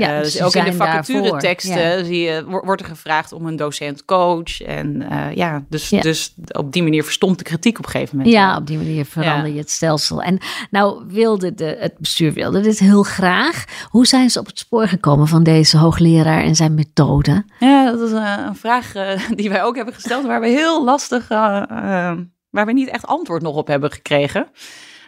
Ja, 0.00 0.14
Eh, 0.16 0.22
dus 0.22 0.32
dus 0.32 0.42
ook 0.42 0.54
in 0.54 0.64
de 0.64 0.72
vacatureteksten 0.72 1.98
ja. 1.98 2.04
zie 2.04 2.20
je, 2.20 2.44
wo- 2.46 2.60
wordt 2.64 2.80
er 2.82 2.86
gevraagd 2.88 3.32
om 3.32 3.46
een 3.46 3.56
docent 3.56 4.04
coach. 4.04 4.60
En 4.60 5.02
eh, 5.10 5.34
ja, 5.34 5.64
dus, 5.68 5.88
Ja. 5.88 6.00
dus 6.00 6.34
op 6.52 6.72
die 6.72 6.82
manier 6.82 7.04
verstomt 7.04 7.38
de 7.38 7.44
kritiek 7.44 7.78
op 7.78 7.84
een 7.84 7.90
gegeven 7.90 8.16
moment. 8.16 8.34
Ja, 8.34 8.56
op 8.56 8.66
die 8.66 8.76
manier 8.76 9.04
verander 9.04 9.52
je 9.52 9.58
het 9.58 9.70
stelsel. 9.70 10.22
En 10.22 10.38
nou 10.70 11.04
wilde 11.06 11.54
de, 11.54 11.76
het 11.80 11.98
bestuur 11.98 12.32
wilde 12.32 12.60
dit 12.60 12.78
heel 12.78 13.02
graag. 13.02 13.64
Hoe 13.88 14.06
zijn 14.06 14.30
ze 14.30 14.38
op 14.40 14.46
het 14.46 14.58
spoor 14.58 14.88
gekomen 14.88 15.26
van 15.28 15.42
deze 15.42 15.78
hoogleraar 15.78 16.42
en 16.42 16.54
zijn 16.54 16.74
methode? 16.74 17.44
Ja, 17.58 17.90
dat 17.90 18.00
is 18.00 18.12
eh, 18.12 18.34
een 18.46 18.56
vraag 18.56 18.92
die 19.36 19.48
wij 19.48 19.62
ook 19.62 19.76
hebben 19.76 19.94
gesteld, 19.94 20.26
waar 20.26 20.40
we 20.40 20.48
heel 20.48 20.84
lastig, 20.84 21.28
waar 21.28 22.66
we 22.66 22.72
niet 22.72 22.88
echt 22.88 23.06
antwoord 23.06 23.42
nog 23.42 23.56
op 23.56 23.66
hebben 23.66 23.90
gekregen. 23.92 24.46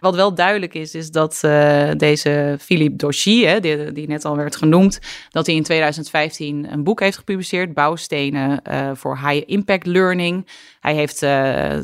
Wat 0.00 0.14
wel 0.14 0.34
duidelijk 0.34 0.74
is, 0.74 0.94
is 0.94 1.10
dat 1.10 1.38
eh, 1.42 1.90
deze 1.96 2.56
Philippe 2.60 2.96
Doshi, 2.96 3.44
hè, 3.44 3.60
die, 3.60 3.92
die 3.92 4.08
net 4.08 4.24
al 4.24 4.36
werd 4.36 4.56
genoemd, 4.56 4.98
dat 5.30 5.46
hij 5.46 5.54
in 5.54 5.62
2015 5.62 6.72
een 6.72 6.84
boek 6.84 7.00
heeft 7.00 7.16
gepubliceerd, 7.16 7.74
Bouwstenen 7.74 8.62
eh, 8.62 8.90
voor 8.94 9.18
High 9.18 9.42
Impact 9.46 9.86
Learning. 9.86 10.46
Hij 10.80 10.94
heeft 10.94 11.22
eh, 11.22 11.78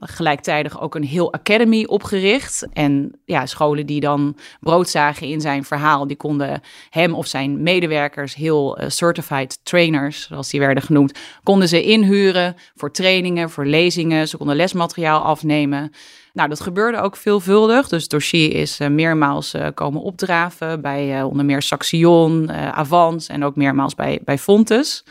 gelijktijdig 0.00 0.80
ook 0.80 0.94
een 0.94 1.04
heel 1.04 1.32
academy 1.32 1.84
opgericht. 1.84 2.66
En 2.72 3.20
ja, 3.24 3.46
scholen 3.46 3.86
die 3.86 4.00
dan 4.00 4.36
brood 4.60 4.88
zagen 4.88 5.26
in 5.26 5.40
zijn 5.40 5.64
verhaal, 5.64 6.06
die 6.06 6.16
konden 6.16 6.60
hem 6.90 7.14
of 7.14 7.26
zijn 7.26 7.62
medewerkers, 7.62 8.34
heel 8.34 8.78
certified 8.86 9.58
trainers, 9.62 10.26
zoals 10.26 10.50
die 10.50 10.60
werden 10.60 10.82
genoemd, 10.82 11.18
konden 11.42 11.68
ze 11.68 11.82
inhuren 11.82 12.56
voor 12.74 12.90
trainingen, 12.90 13.50
voor 13.50 13.66
lezingen. 13.66 14.28
Ze 14.28 14.36
konden 14.36 14.56
lesmateriaal 14.56 15.20
afnemen. 15.20 15.92
Nou, 16.32 16.48
dat 16.48 16.60
gebeurde 16.60 16.98
ook 16.98 17.16
veelvuldig. 17.16 17.88
Dus 17.88 18.08
dossier 18.08 18.54
is 18.54 18.80
eh, 18.80 18.88
meermaals 18.88 19.54
eh, 19.54 19.66
komen 19.74 20.00
opdraven 20.02 20.80
bij 20.80 21.18
eh, 21.18 21.26
onder 21.26 21.44
meer 21.44 21.62
Saxion, 21.62 22.52
Avans 22.52 23.26
en 23.26 23.44
ook 23.44 23.56
meermaals 23.56 23.94
bij, 23.94 24.20
bij 24.24 24.38
Fontes. 24.38 25.04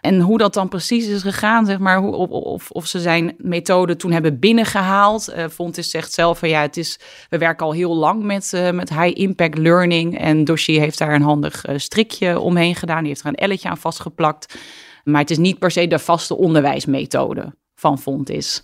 En 0.00 0.20
hoe 0.20 0.38
dat 0.38 0.54
dan 0.54 0.68
precies 0.68 1.06
is 1.06 1.22
gegaan, 1.22 1.66
zeg 1.66 1.78
maar, 1.78 1.98
hoe, 1.98 2.14
of, 2.28 2.70
of, 2.70 2.86
ze 2.86 3.00
zijn 3.00 3.34
methode 3.38 3.96
toen 3.96 4.12
hebben 4.12 4.38
binnengehaald. 4.38 5.28
Eh 5.28 5.44
Fontes 5.48 5.90
zegt 5.90 6.12
zelf 6.12 6.38
van 6.38 6.48
ja, 6.48 6.60
het 6.60 6.76
is, 6.76 6.98
we 7.28 7.38
werken 7.38 7.66
al 7.66 7.72
heel 7.72 7.96
lang 7.96 8.22
met, 8.22 8.52
met 8.72 8.88
high 8.88 9.20
impact 9.20 9.58
learning. 9.58 10.18
En 10.18 10.44
Dossier 10.44 10.80
heeft 10.80 10.98
daar 10.98 11.14
een 11.14 11.22
handig 11.22 11.64
strikje 11.76 12.40
omheen 12.40 12.74
gedaan. 12.74 12.98
Die 12.98 13.08
heeft 13.08 13.20
er 13.20 13.26
een 13.26 13.34
elletje 13.34 13.68
aan 13.68 13.78
vastgeplakt. 13.78 14.58
Maar 15.04 15.20
het 15.20 15.30
is 15.30 15.38
niet 15.38 15.58
per 15.58 15.70
se 15.70 15.86
de 15.86 15.98
vaste 15.98 16.36
onderwijsmethode 16.36 17.54
van 17.74 17.98
Fontes. 17.98 18.62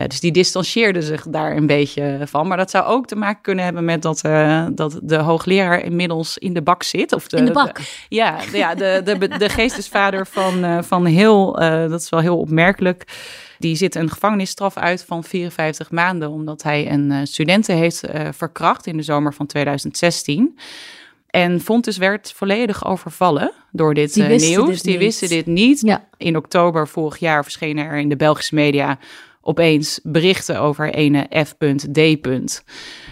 Eh, 0.00 0.06
dus 0.06 0.20
die 0.20 0.32
distancieerde 0.32 1.02
zich 1.02 1.26
daar 1.28 1.56
een 1.56 1.66
beetje 1.66 2.20
van. 2.24 2.48
Maar 2.48 2.56
dat 2.56 2.70
zou 2.70 2.84
ook 2.86 3.06
te 3.06 3.16
maken 3.16 3.42
kunnen 3.42 3.64
hebben 3.64 3.84
met 3.84 4.02
dat, 4.02 4.22
eh, 4.22 4.66
dat 4.72 5.00
de 5.02 5.16
hoogleraar 5.16 5.84
inmiddels 5.84 6.38
in 6.38 6.54
de 6.54 6.62
bak 6.62 6.82
zit. 6.82 7.12
Of 7.12 7.28
de, 7.28 7.36
In 7.36 7.44
de 7.44 7.52
bak. 7.52 7.80
ja, 8.08 8.38
de, 8.50 8.58
ja 8.58 8.74
de, 8.74 9.00
de, 9.04 9.28
de 9.38 9.48
geestesvader 9.48 10.26
van, 10.26 10.64
eh, 10.64 10.78
van 10.82 11.04
heel, 11.04 11.52
dat 11.88 12.00
is 12.00 12.08
wel 12.08 12.20
heel 12.20 12.38
opmerkelijk. 12.38 13.04
Die 13.58 13.76
zit 13.76 13.94
een 13.94 14.10
gevangenisstraf 14.10 14.76
uit 14.76 15.04
van 15.04 15.24
54 15.24 15.90
maanden, 15.90 16.30
omdat 16.30 16.62
hij 16.62 16.90
een 16.90 17.26
studenten 17.26 17.76
heeft 17.76 18.02
verkracht 18.30 18.86
in 18.86 18.96
de 18.96 19.02
zomer 19.02 19.34
van 19.34 19.46
2016. 19.46 20.58
En 21.26 21.60
Fontes 21.60 21.96
werd 21.96 22.32
volledig 22.36 22.86
overvallen 22.86 23.52
door 23.72 23.94
dit 23.94 24.14
Die 24.14 24.24
nieuws. 24.24 24.68
Dit 24.68 24.82
die 24.82 24.92
niet. 24.92 25.02
wisten 25.02 25.28
dit 25.28 25.46
niet. 25.46 25.80
Ja. 25.80 26.04
In 26.16 26.36
oktober 26.36 26.88
vorig 26.88 27.18
jaar 27.18 27.42
verschenen 27.42 27.86
er 27.86 27.98
in 27.98 28.08
de 28.08 28.16
Belgische 28.16 28.54
media 28.54 28.98
opeens 29.40 30.00
berichten 30.02 30.60
over 30.60 30.94
ene 30.94 31.26
F.D. 31.46 31.98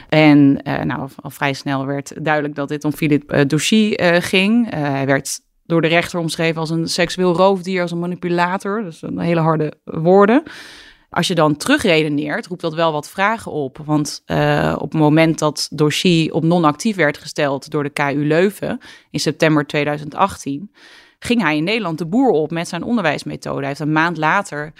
En 0.09 0.61
uh, 0.64 0.83
nou, 0.83 1.09
al, 1.21 1.31
vrij 1.31 1.53
snel 1.53 1.87
werd 1.87 2.25
duidelijk 2.25 2.55
dat 2.55 2.69
dit 2.69 2.85
om 2.85 2.93
Philippe 2.93 3.47
uh, 3.51 4.17
ging. 4.21 4.71
hij 4.71 5.07
werd 5.07 5.41
door 5.64 5.83
de 5.83 5.88
rechter 5.88 6.19
omschreven 6.19 6.61
als 6.61 6.71
een 6.71 6.88
seksueel 6.88 7.35
roofdier, 7.35 7.83
als 7.83 7.91
een 7.91 7.99
manipulator. 7.99 8.83
Dus 8.83 9.03
een 9.03 9.19
hele 9.19 9.41
harde 9.41 9.73
woorden. 9.85 10.43
Als 11.11 11.27
je 11.27 11.35
dan 11.35 11.57
terugredeneert, 11.57 12.47
roept 12.47 12.61
dat 12.61 12.75
wel 12.75 12.93
wat 12.93 13.11
vragen 13.11 13.53
op. 13.53 13.79
Want 13.85 14.23
op 14.75 14.93
het 14.93 15.01
moment 15.01 15.38
dat 15.38 15.69
Douchy 15.73 16.29
op 16.33 16.43
non-actief 16.43 16.97
werd 16.97 17.19
gesteld 17.19 17.71
door 17.71 17.83
de 17.83 17.91
KU 17.91 18.27
Leuven 18.27 18.81
in 19.11 19.21
september 19.21 19.67
2018, 19.67 20.71
ging 21.19 21.43
hij 21.43 21.57
in 21.57 21.64
Nederland 21.64 21.99
de 21.99 22.07
boer 22.07 22.31
op 22.31 22.51
met 22.51 22.69
zijn 22.69 22.83
onderwijsmethode. 22.83 23.59
Hij 23.59 23.69
heeft 23.69 23.81
een 23.81 23.93
maand 23.93 24.17
later 24.17 24.73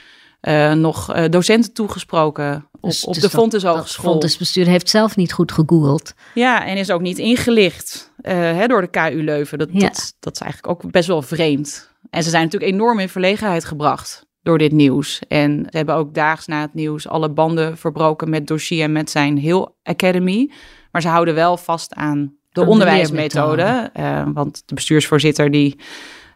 uh, 0.43 0.73
nog 0.73 1.17
uh, 1.17 1.25
docenten 1.29 1.73
toegesproken 1.73 2.69
op, 2.81 2.91
dus, 2.91 3.05
op 3.05 3.15
dus 3.15 3.23
de 3.23 3.31
Fontes 3.31 3.63
Hogeschool. 3.63 4.05
Dat 4.05 4.13
Fontes 4.13 4.37
bestuur 4.37 4.67
heeft 4.67 4.89
zelf 4.89 5.17
niet 5.17 5.33
goed 5.33 5.53
gegoogeld. 5.53 6.15
Ja, 6.35 6.67
en 6.67 6.77
is 6.77 6.91
ook 6.91 7.01
niet 7.01 7.19
ingelicht 7.19 8.13
uh, 8.23 8.33
hè, 8.33 8.67
door 8.67 8.81
de 8.81 8.91
KU 8.91 9.23
Leuven. 9.23 9.59
Dat, 9.59 9.69
ja. 9.73 9.79
dat, 9.79 10.15
dat 10.21 10.35
is 10.35 10.41
eigenlijk 10.41 10.73
ook 10.73 10.91
best 10.91 11.09
wel 11.09 11.23
vreemd. 11.23 11.91
En 12.11 12.23
ze 12.23 12.31
zijn 12.31 12.45
natuurlijk 12.45 12.73
enorm 12.73 12.99
in 12.99 13.09
verlegenheid 13.09 13.65
gebracht 13.65 14.27
door 14.43 14.59
dit 14.59 14.73
nieuws. 14.73 15.21
En 15.29 15.67
ze 15.71 15.77
hebben 15.77 15.95
ook 15.95 16.15
daags 16.15 16.47
na 16.47 16.61
het 16.61 16.75
nieuws 16.75 17.09
alle 17.09 17.31
banden 17.31 17.77
verbroken 17.77 18.31
met 18.31 18.47
dossier 18.47 18.83
en 18.83 18.93
met 18.93 19.11
zijn 19.11 19.39
heel 19.39 19.77
academy. 19.83 20.51
Maar 20.91 21.03
ze 21.03 21.09
houden 21.09 21.35
wel 21.35 21.57
vast 21.57 21.95
aan 21.95 22.37
de 22.51 22.67
onderwijsmethode. 22.67 23.91
Uh, 23.97 24.29
want 24.35 24.63
de 24.67 24.75
bestuursvoorzitter 24.75 25.51
die, 25.51 25.79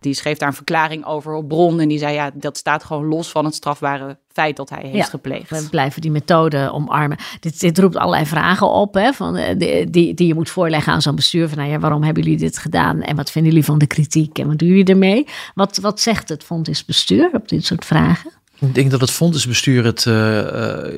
die 0.03 0.15
schreef 0.15 0.38
daar 0.38 0.49
een 0.49 0.55
verklaring 0.55 1.05
over 1.05 1.35
op 1.35 1.49
bron. 1.49 1.81
En 1.81 1.88
die 1.88 1.99
zei 1.99 2.15
ja, 2.15 2.31
dat 2.35 2.57
staat 2.57 2.85
gewoon 2.85 3.07
los 3.07 3.31
van 3.31 3.45
het 3.45 3.55
strafbare 3.55 4.19
feit 4.33 4.57
dat 4.57 4.71
hij 4.71 4.83
heeft 4.83 4.97
ja, 4.97 5.05
gepleegd. 5.05 5.51
We 5.51 5.69
blijven 5.71 6.01
die 6.01 6.11
methode 6.11 6.71
omarmen. 6.73 7.19
Dit, 7.41 7.61
dit 7.61 7.79
roept 7.79 7.97
allerlei 7.97 8.27
vragen 8.27 8.69
op, 8.69 8.95
hè, 8.95 9.12
van, 9.12 9.37
uh, 9.37 9.45
die, 9.57 9.91
die, 9.91 10.15
die 10.15 10.27
je 10.27 10.35
moet 10.35 10.51
voorleggen 10.51 10.93
aan 10.93 11.03
zo'n 11.03 11.15
bestuur. 11.15 11.49
Van, 11.49 11.59
nou 11.59 11.71
ja, 11.71 11.79
waarom 11.79 12.03
hebben 12.03 12.23
jullie 12.23 12.38
dit 12.38 12.59
gedaan? 12.59 13.01
En 13.01 13.17
wat 13.17 13.31
vinden 13.31 13.51
jullie 13.53 13.67
van 13.67 13.79
de 13.79 13.87
kritiek? 13.87 14.38
En 14.38 14.47
wat 14.47 14.59
doen 14.59 14.69
jullie 14.69 14.85
ermee? 14.85 15.27
Wat, 15.55 15.77
wat 15.77 16.01
zegt 16.01 16.29
het 16.29 16.45
Fonds 16.45 16.85
bestuur 16.85 17.31
op 17.33 17.49
dit 17.49 17.65
soort 17.65 17.85
vragen? 17.85 18.41
Ik 18.62 18.75
denk 18.75 18.90
dat 18.90 19.01
het 19.01 19.11
fondsbestuur 19.11 19.85
het 19.85 20.05
uh, 20.05 20.14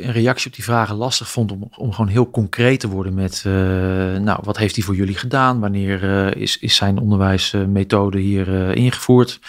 in 0.01 0.11
reactie 0.11 0.47
op 0.47 0.55
die 0.55 0.65
vragen 0.65 0.97
lastig 0.97 1.31
vond 1.31 1.53
om, 1.53 1.69
om 1.77 1.93
gewoon 1.93 2.11
heel 2.11 2.31
concreet 2.31 2.81
te 2.81 2.89
worden 2.89 3.15
met, 3.15 3.45
uh, 3.47 3.53
nou, 4.17 4.39
wat 4.43 4.57
heeft 4.57 4.75
hij 4.75 4.85
voor 4.85 4.95
jullie 4.95 5.17
gedaan? 5.17 5.61
Wanneer 5.61 6.05
uh, 6.05 6.43
is, 6.43 6.59
is 6.59 6.75
zijn 6.75 6.99
onderwijsmethode 6.99 8.19
hier 8.19 8.77
ingevoerd? 8.77 9.41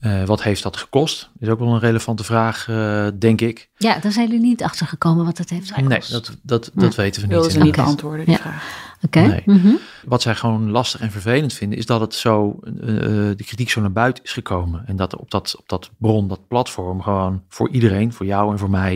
Uh, 0.00 0.24
wat 0.24 0.42
heeft 0.42 0.62
dat 0.62 0.76
gekost? 0.76 1.30
Is 1.38 1.48
ook 1.48 1.58
wel 1.58 1.68
een 1.68 1.78
relevante 1.78 2.24
vraag, 2.24 2.68
uh, 2.68 3.06
denk 3.18 3.40
ik. 3.40 3.70
Ja, 3.76 3.98
daar 3.98 4.12
zijn 4.12 4.26
jullie 4.26 4.42
niet 4.42 4.62
achter 4.62 4.86
gekomen 4.86 5.24
wat 5.24 5.38
het 5.38 5.50
heeft 5.50 5.72
gekost. 5.72 5.88
Nee, 5.88 6.20
dat, 6.20 6.36
dat, 6.42 6.70
dat 6.74 6.94
ja. 6.94 7.02
weten 7.02 7.20
we 7.20 7.26
niet. 7.26 7.36
Wilden 7.36 7.52
ze 7.52 7.58
niet 7.58 7.76
beantwoorden, 7.76 8.24
die 8.24 8.34
ja. 8.34 8.40
vraag. 8.40 8.89
Oké. 9.02 9.18
Okay. 9.18 9.30
Nee. 9.30 9.42
Mm 9.44 9.62
-hmm. 9.62 9.78
Wat 10.04 10.22
zij 10.22 10.34
gewoon 10.34 10.70
lastig 10.70 11.00
en 11.00 11.10
vervelend 11.10 11.52
vinden, 11.52 11.78
is 11.78 11.86
dat 11.86 12.00
het 12.00 12.14
zo, 12.14 12.58
uh, 12.64 12.72
de 13.36 13.44
kritiek 13.44 13.70
zo 13.70 13.80
naar 13.80 13.92
buiten 13.92 14.24
is 14.24 14.32
gekomen. 14.32 14.82
En 14.86 14.96
dat 14.96 15.16
op 15.16 15.30
dat, 15.30 15.56
op 15.58 15.68
dat 15.68 15.90
bron, 15.96 16.28
dat 16.28 16.48
platform, 16.48 17.02
gewoon 17.02 17.42
voor 17.48 17.70
iedereen, 17.70 18.12
voor 18.12 18.26
jou 18.26 18.52
en 18.52 18.58
voor 18.58 18.70
mij. 18.70 18.94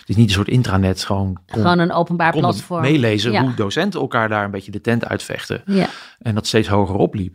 Het 0.00 0.08
is 0.08 0.16
niet 0.16 0.28
een 0.28 0.34
soort 0.34 0.48
intranet, 0.48 1.04
gewoon. 1.04 1.38
Kon, 1.46 1.62
gewoon 1.62 1.78
een 1.78 1.92
openbaar 1.92 2.32
platform. 2.32 2.80
Meelezen 2.80 3.32
ja. 3.32 3.42
hoe 3.42 3.54
docenten 3.54 4.00
elkaar 4.00 4.28
daar 4.28 4.44
een 4.44 4.50
beetje 4.50 4.70
de 4.70 4.80
tent 4.80 5.04
uitvechten. 5.04 5.62
Ja. 5.66 5.88
En 6.18 6.34
dat 6.34 6.46
steeds 6.46 6.68
hoger 6.68 6.96
opliep. 6.96 7.34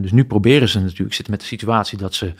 dus 0.00 0.12
nu 0.12 0.24
proberen 0.24 0.68
ze 0.68 0.80
natuurlijk, 0.80 1.14
zitten 1.14 1.32
met 1.32 1.40
de 1.40 1.46
situatie 1.46 1.98
dat 1.98 2.14
ze 2.14 2.32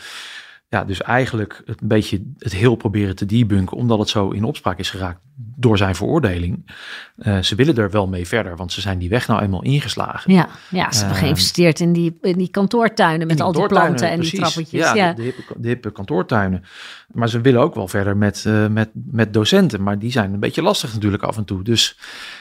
ja, 0.69 0.85
dus 0.85 1.03
eigenlijk 1.03 1.63
het 1.65 1.81
een 1.81 1.89
beetje 1.89 2.23
het 2.39 2.53
heel 2.53 2.75
proberen 2.75 3.17
te 3.17 3.27
debunken, 3.27 3.77
omdat 3.77 3.99
het 3.99 4.09
zo 4.09 4.31
in 4.31 4.45
opspraak 4.45 4.79
is 4.79 4.91
geraakt 4.91 5.21
door 5.35 5.79
zijn 5.79 5.95
veroordeling. 5.95 6.71
Uh, 7.17 7.39
ze 7.39 7.55
willen 7.55 7.77
er 7.77 7.91
wel 7.91 8.07
mee 8.07 8.27
verder, 8.27 8.57
want 8.57 8.73
ze 8.73 8.81
zijn 8.81 8.99
die 8.99 9.09
weg 9.09 9.27
nou 9.27 9.43
eenmaal 9.43 9.63
ingeslagen. 9.63 10.33
Ja, 10.33 10.49
ja 10.71 10.93
ze 10.93 10.99
hebben 10.99 11.17
uh, 11.17 11.23
geïnvesteerd 11.23 11.81
in 11.81 11.93
die, 11.93 12.19
in 12.21 12.39
die 12.39 12.49
kantoortuinen 12.49 13.27
met 13.27 13.37
die 13.37 13.45
al 13.45 13.53
die 13.53 13.67
planten 13.67 14.11
en 14.11 14.21
die 14.21 14.37
trappetjes. 14.37 14.81
Ja, 14.81 14.95
ja. 14.95 15.13
De, 15.13 15.15
de, 15.15 15.23
hippe, 15.23 15.43
de, 15.57 15.69
hippe, 15.69 15.93
kantoortuinen. 15.93 16.65
Maar 17.13 17.29
ze 17.29 17.41
willen 17.41 17.61
ook 17.61 17.75
wel 17.75 17.89
verder 17.89 18.17
met, 18.17 18.45
uh, 18.47 18.67
met, 18.67 18.91
met 18.93 19.33
docenten, 19.33 19.83
maar 19.83 19.99
die 19.99 20.11
zijn 20.11 20.33
een 20.33 20.41
beetje 20.41 20.63
lastig 20.63 20.93
natuurlijk 20.93 21.23
af 21.23 21.37
en 21.37 21.45
toe. 21.45 21.63
Dus 21.63 21.99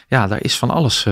ja, 0.07 0.27
daar 0.27 0.43
is 0.43 0.57
van 0.57 0.69
alles 0.69 1.05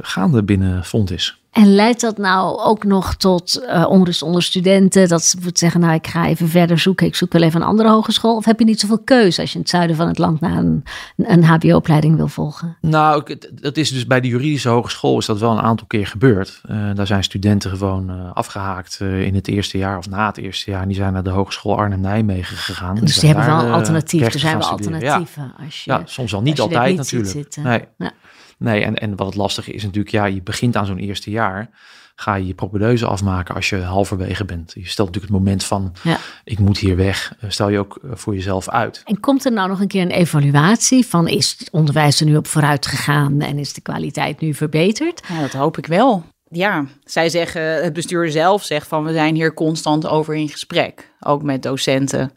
gaande 0.00 0.42
binnen 0.44 0.84
Fontis. 0.84 1.39
En 1.50 1.74
leidt 1.74 2.00
dat 2.00 2.18
nou 2.18 2.58
ook 2.58 2.84
nog 2.84 3.14
tot 3.14 3.62
uh, 3.62 3.86
onrust 3.88 4.22
onder 4.22 4.42
studenten? 4.42 5.08
Dat 5.08 5.24
ze 5.24 5.38
zeggen, 5.52 5.80
nou 5.80 5.94
ik 5.94 6.06
ga 6.06 6.26
even 6.26 6.48
verder 6.48 6.78
zoeken. 6.78 7.06
Ik 7.06 7.14
zoek 7.14 7.32
wel 7.32 7.42
even 7.42 7.60
een 7.60 7.66
andere 7.66 7.88
hogeschool. 7.88 8.36
Of 8.36 8.44
heb 8.44 8.58
je 8.58 8.64
niet 8.64 8.80
zoveel 8.80 8.98
keuze 8.98 9.40
als 9.40 9.50
je 9.50 9.54
in 9.54 9.60
het 9.60 9.70
zuiden 9.70 9.96
van 9.96 10.08
het 10.08 10.18
land 10.18 10.40
naar 10.40 10.56
een, 10.56 10.84
een 11.16 11.44
hbo-opleiding 11.44 12.16
wil 12.16 12.28
volgen? 12.28 12.76
Nou, 12.80 13.36
dat 13.52 13.76
is 13.76 13.90
dus 13.90 14.06
bij 14.06 14.20
de 14.20 14.28
juridische 14.28 14.68
hogeschool 14.68 15.18
is 15.18 15.26
dat 15.26 15.38
wel 15.38 15.50
een 15.50 15.60
aantal 15.60 15.86
keer 15.86 16.06
gebeurd. 16.06 16.60
Uh, 16.70 16.94
daar 16.94 17.06
zijn 17.06 17.24
studenten 17.24 17.70
gewoon 17.70 18.10
uh, 18.10 18.32
afgehaakt 18.32 19.00
in 19.00 19.34
het 19.34 19.48
eerste 19.48 19.78
jaar 19.78 19.98
of 19.98 20.08
na 20.08 20.26
het 20.26 20.38
eerste 20.38 20.70
jaar. 20.70 20.82
En 20.82 20.88
die 20.88 20.96
zijn 20.96 21.12
naar 21.12 21.22
de 21.22 21.30
Hogeschool 21.30 21.76
Arnhem-Nijmegen 21.76 22.56
gegaan. 22.56 22.94
Dus 22.94 23.18
die, 23.18 23.28
hebben 23.28 23.46
wel 23.46 23.64
een 23.64 23.72
alternatief. 23.72 24.34
Er 24.34 24.38
zijn 24.38 24.58
wel 24.58 24.68
alternatieven. 24.68 25.42
Ja. 25.58 25.64
Als 25.64 25.84
je, 25.84 25.90
ja, 25.90 26.02
soms 26.04 26.32
wel 26.32 26.42
niet 26.42 26.60
altijd 26.60 26.96
natuurlijk. 26.96 27.56
Nee. 27.56 27.84
Ja. 27.98 28.12
Nee, 28.60 28.84
en, 28.84 28.96
en 28.96 29.16
wat 29.16 29.26
het 29.26 29.36
lastige 29.36 29.72
is 29.72 29.82
natuurlijk, 29.82 30.14
ja, 30.14 30.24
je 30.24 30.42
begint 30.42 30.76
aan 30.76 30.86
zo'n 30.86 30.98
eerste 30.98 31.30
jaar. 31.30 31.70
Ga 32.14 32.34
je 32.34 32.46
je 32.46 32.54
propedeuse 32.54 33.06
afmaken 33.06 33.54
als 33.54 33.68
je 33.68 33.76
halverwege 33.76 34.44
bent. 34.44 34.72
Je 34.74 34.86
stelt 34.86 35.06
natuurlijk 35.08 35.32
het 35.32 35.42
moment 35.42 35.64
van, 35.64 35.92
ja. 36.02 36.18
ik 36.44 36.58
moet 36.58 36.78
hier 36.78 36.96
weg. 36.96 37.34
Eh, 37.40 37.50
stel 37.50 37.68
je 37.68 37.78
ook 37.78 37.98
eh, 38.02 38.10
voor 38.14 38.34
jezelf 38.34 38.68
uit. 38.68 39.02
En 39.04 39.20
komt 39.20 39.44
er 39.44 39.52
nou 39.52 39.68
nog 39.68 39.80
een 39.80 39.88
keer 39.88 40.02
een 40.02 40.10
evaluatie 40.10 41.06
van, 41.06 41.28
is 41.28 41.56
het 41.58 41.70
onderwijs 41.70 42.20
er 42.20 42.26
nu 42.26 42.36
op 42.36 42.46
vooruit 42.46 42.86
gegaan 42.86 43.40
en 43.40 43.58
is 43.58 43.72
de 43.72 43.80
kwaliteit 43.80 44.40
nu 44.40 44.54
verbeterd? 44.54 45.22
Ja, 45.28 45.40
dat 45.40 45.52
hoop 45.52 45.78
ik 45.78 45.86
wel. 45.86 46.24
Ja, 46.48 46.84
zij 47.04 47.28
zeggen, 47.28 47.82
het 47.82 47.92
bestuur 47.92 48.30
zelf 48.30 48.64
zegt 48.64 48.86
van, 48.86 49.04
we 49.04 49.12
zijn 49.12 49.34
hier 49.34 49.54
constant 49.54 50.06
over 50.06 50.34
in 50.34 50.48
gesprek. 50.48 51.10
Ook 51.20 51.42
met 51.42 51.62
docenten. 51.62 52.32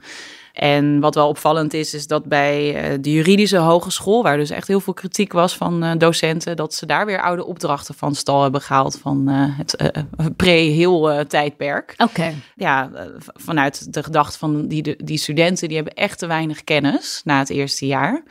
En 0.54 1.00
wat 1.00 1.16
wel 1.16 1.28
opvallend 1.28 1.74
is, 1.74 1.94
is 1.94 2.08
dat 2.08 2.26
bij 2.26 2.76
eh, 2.76 2.98
de 3.02 3.12
juridische 3.12 3.58
hogeschool, 3.58 4.24
waar 4.24 4.38
dus 4.38 4.50
echt 4.50 4.68
heel 4.68 4.80
veel 4.80 4.94
kritiek 4.94 5.34
was 5.34 5.58
van 5.58 5.84
uh, 5.84 5.92
docenten, 5.98 6.56
dat 6.56 6.74
ze 6.74 6.86
daar 6.86 7.06
weer 7.06 7.22
oude 7.22 7.46
opdrachten 7.46 7.96
van 7.96 8.16
stal 8.16 8.42
hebben 8.42 8.62
gehaald 8.62 9.00
van 9.02 9.30
uh, 9.30 9.60
het 9.60 10.36
pre-heel 10.36 11.26
tijdperk. 11.28 11.94
Oké. 11.98 12.34
Ja, 12.56 12.90
vanuit 13.34 13.94
de 13.94 14.04
gedachte 14.04 14.38
van 14.38 14.68
die, 14.68 14.96
die 15.04 15.18
studenten, 15.18 15.68
die 15.68 15.78
hebben 15.78 15.94
echt 15.94 16.20
te 16.20 16.28
weinig 16.28 16.64
kennis 16.64 17.22
na 17.24 17.40
het 17.40 17.50
eerste 17.50 17.86
jaar. 17.86 18.24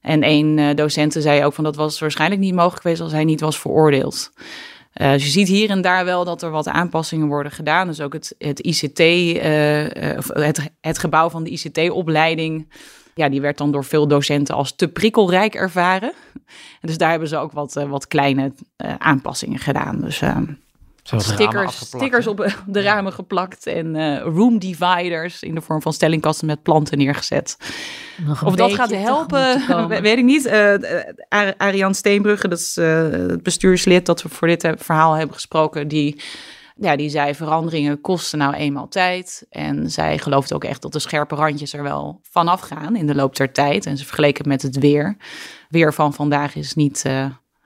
En 0.00 0.24
een 0.24 0.76
docent 0.76 1.12
zei 1.18 1.44
ook 1.44 1.52
van 1.52 1.64
dat 1.64 1.76
was 1.76 1.98
waarschijnlijk 1.98 2.40
niet 2.40 2.54
mogelijk 2.54 2.82
geweest 2.82 3.00
als 3.00 3.12
hij 3.12 3.24
niet 3.24 3.40
was 3.40 3.58
veroordeeld. 3.58 4.30
Uh, 5.00 5.12
dus 5.12 5.24
je 5.24 5.30
ziet 5.30 5.48
hier 5.48 5.70
en 5.70 5.80
daar 5.80 6.04
wel 6.04 6.24
dat 6.24 6.42
er 6.42 6.50
wat 6.50 6.68
aanpassingen 6.68 7.26
worden 7.26 7.52
gedaan. 7.52 7.86
Dus 7.86 8.00
ook 8.00 8.12
het, 8.12 8.34
het 8.38 8.60
ICT, 8.60 9.00
uh, 9.00 9.82
uh, 9.84 10.18
het, 10.28 10.70
het 10.80 10.98
gebouw 10.98 11.30
van 11.30 11.44
de 11.44 11.50
ICT-opleiding, 11.50 12.72
ja, 13.14 13.28
die 13.28 13.40
werd 13.40 13.58
dan 13.58 13.72
door 13.72 13.84
veel 13.84 14.08
docenten 14.08 14.54
als 14.54 14.76
te 14.76 14.88
prikkelrijk 14.88 15.54
ervaren. 15.54 16.12
En 16.80 16.88
dus 16.88 16.98
daar 16.98 17.10
hebben 17.10 17.28
ze 17.28 17.36
ook 17.36 17.52
wat, 17.52 17.72
wat 17.88 18.06
kleine 18.06 18.52
aanpassingen 18.98 19.58
gedaan. 19.58 20.00
Dus 20.00 20.20
ehm, 20.20 20.44
stickers, 21.06 21.76
stickers 21.76 22.26
op 22.26 22.56
de 22.66 22.82
ramen 22.82 23.12
geplakt 23.12 23.66
en 23.66 23.94
uh, 23.94 24.20
room 24.20 24.58
dividers 24.58 25.42
in 25.42 25.54
de 25.54 25.60
vorm 25.60 25.82
van 25.82 25.92
stellingkasten 25.92 26.46
met 26.46 26.62
planten 26.62 26.98
neergezet. 26.98 27.56
Of 28.44 28.54
dat 28.54 28.74
gaat 28.74 28.90
helpen, 28.90 29.62
weet 30.02 30.18
ik 30.18 30.24
niet. 30.24 30.46
Uh, 30.46 30.74
Ariane 31.56 31.94
Steenbrugge, 31.94 32.48
dat 32.48 32.58
is 32.58 32.76
uh, 32.76 33.10
het 33.10 33.42
bestuurslid 33.42 34.06
dat 34.06 34.22
we 34.22 34.28
voor 34.28 34.48
dit 34.48 34.72
verhaal 34.76 35.12
hebben 35.12 35.34
gesproken, 35.34 35.88
die, 35.88 36.22
ja, 36.76 36.96
die 36.96 37.10
zei 37.10 37.34
veranderingen 37.34 38.00
kosten 38.00 38.38
nou 38.38 38.54
eenmaal 38.54 38.88
tijd. 38.88 39.46
En 39.50 39.90
zij 39.90 40.18
gelooft 40.18 40.52
ook 40.52 40.64
echt 40.64 40.82
dat 40.82 40.92
de 40.92 40.98
scherpe 40.98 41.34
randjes 41.34 41.72
er 41.72 41.82
wel 41.82 42.20
vanaf 42.22 42.60
gaan 42.60 42.96
in 42.96 43.06
de 43.06 43.14
loop 43.14 43.36
der 43.36 43.52
tijd. 43.52 43.86
En 43.86 43.96
ze 43.96 44.04
vergeleken 44.04 44.48
met 44.48 44.62
het 44.62 44.78
weer. 44.78 45.16
Weer 45.68 45.94
van 45.94 46.14
vandaag 46.14 46.54
is 46.54 46.74
niet 46.74 47.04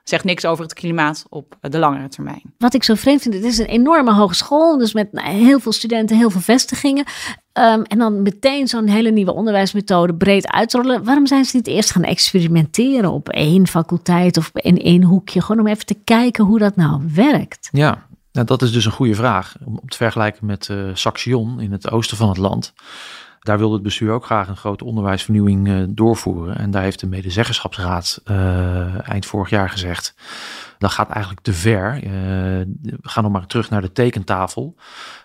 zegt 0.05 0.25
niks 0.25 0.45
over 0.45 0.65
het 0.65 0.75
klimaat 0.75 1.25
op 1.29 1.57
de 1.61 1.79
langere 1.79 2.09
termijn. 2.09 2.55
Wat 2.59 2.75
ik 2.75 2.85
zo 2.85 2.95
vreemd 2.95 3.23
vind, 3.23 3.35
het 3.35 3.45
is 3.45 3.59
een 3.59 3.67
enorme 3.67 4.15
hogeschool, 4.15 4.79
dus 4.79 4.93
met 4.93 5.13
nou, 5.13 5.29
heel 5.29 5.61
veel 5.61 5.73
studenten, 5.73 6.17
heel 6.17 6.31
veel 6.31 6.41
vestigingen. 6.41 7.05
Um, 7.53 7.83
en 7.83 7.99
dan 7.99 8.23
meteen 8.23 8.69
zo'n 8.69 8.87
hele 8.87 9.11
nieuwe 9.11 9.33
onderwijsmethode 9.33 10.15
breed 10.15 10.49
uitrollen. 10.49 11.05
Waarom 11.05 11.27
zijn 11.27 11.45
ze 11.45 11.57
niet 11.57 11.67
eerst 11.67 11.91
gaan 11.91 12.05
experimenteren 12.05 13.11
op 13.11 13.29
één 13.29 13.67
faculteit 13.67 14.37
of 14.37 14.51
in 14.55 14.79
één 14.79 15.03
hoekje? 15.03 15.43
Gewoon 15.43 15.61
om 15.61 15.67
even 15.67 15.87
te 15.87 15.99
kijken 16.05 16.45
hoe 16.45 16.59
dat 16.59 16.77
nou 16.77 17.03
werkt. 17.15 17.69
Ja, 17.73 18.07
nou, 18.33 18.47
dat 18.47 18.63
is 18.63 18.73
dus 18.73 18.85
een 18.85 18.93
goede 18.93 19.15
vraag. 19.15 19.55
Om 19.65 19.81
te 19.89 19.97
vergelijken 19.97 20.47
met 20.47 20.69
uh, 20.71 20.91
Saxion 20.95 21.61
in 21.61 21.73
het 21.73 21.91
oosten 21.91 22.17
van 22.17 22.29
het 22.29 22.39
land. 22.39 22.73
Daar 23.41 23.59
wilde 23.59 23.75
het 23.75 23.83
bestuur 23.83 24.13
ook 24.13 24.25
graag 24.25 24.49
een 24.49 24.57
grote 24.57 24.85
onderwijsvernieuwing 24.85 25.69
uh, 25.69 25.83
doorvoeren. 25.89 26.59
En 26.59 26.71
daar 26.71 26.83
heeft 26.83 27.01
de 27.01 27.07
medezeggenschapsraad 27.07 28.23
uh, 28.31 29.09
eind 29.09 29.27
vorig 29.27 29.51
jaar 29.51 29.71
gezegd. 29.71 30.15
Dat 30.79 30.91
gaat 30.91 31.11
eigenlijk 31.11 31.45
te 31.45 31.53
ver. 31.53 32.01
We 32.01 32.99
gaan 33.03 33.23
nog 33.23 33.33
maar 33.33 33.47
terug 33.47 33.71
naar 33.71 33.81
de 33.81 33.93
tekentafel. 33.93 34.77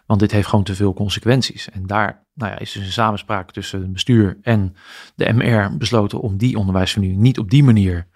Want 0.05 0.19
dit 0.19 0.31
heeft 0.31 0.47
gewoon 0.47 0.63
te 0.63 0.75
veel 0.75 0.93
consequenties. 0.93 1.69
En 1.69 1.87
daar 1.87 2.23
nou 2.33 2.51
ja, 2.51 2.59
is 2.59 2.71
dus 2.71 2.85
een 2.85 2.91
samenspraak 2.91 3.51
tussen 3.51 3.81
het 3.81 3.93
bestuur 3.93 4.37
en 4.41 4.75
de 5.15 5.33
MR 5.33 5.77
besloten 5.77 6.19
om 6.19 6.37
die 6.37 6.57
onderwijsvernieuwing 6.57 7.21
niet 7.21 7.39
op 7.39 7.49
die 7.49 7.63
manier 7.63 8.07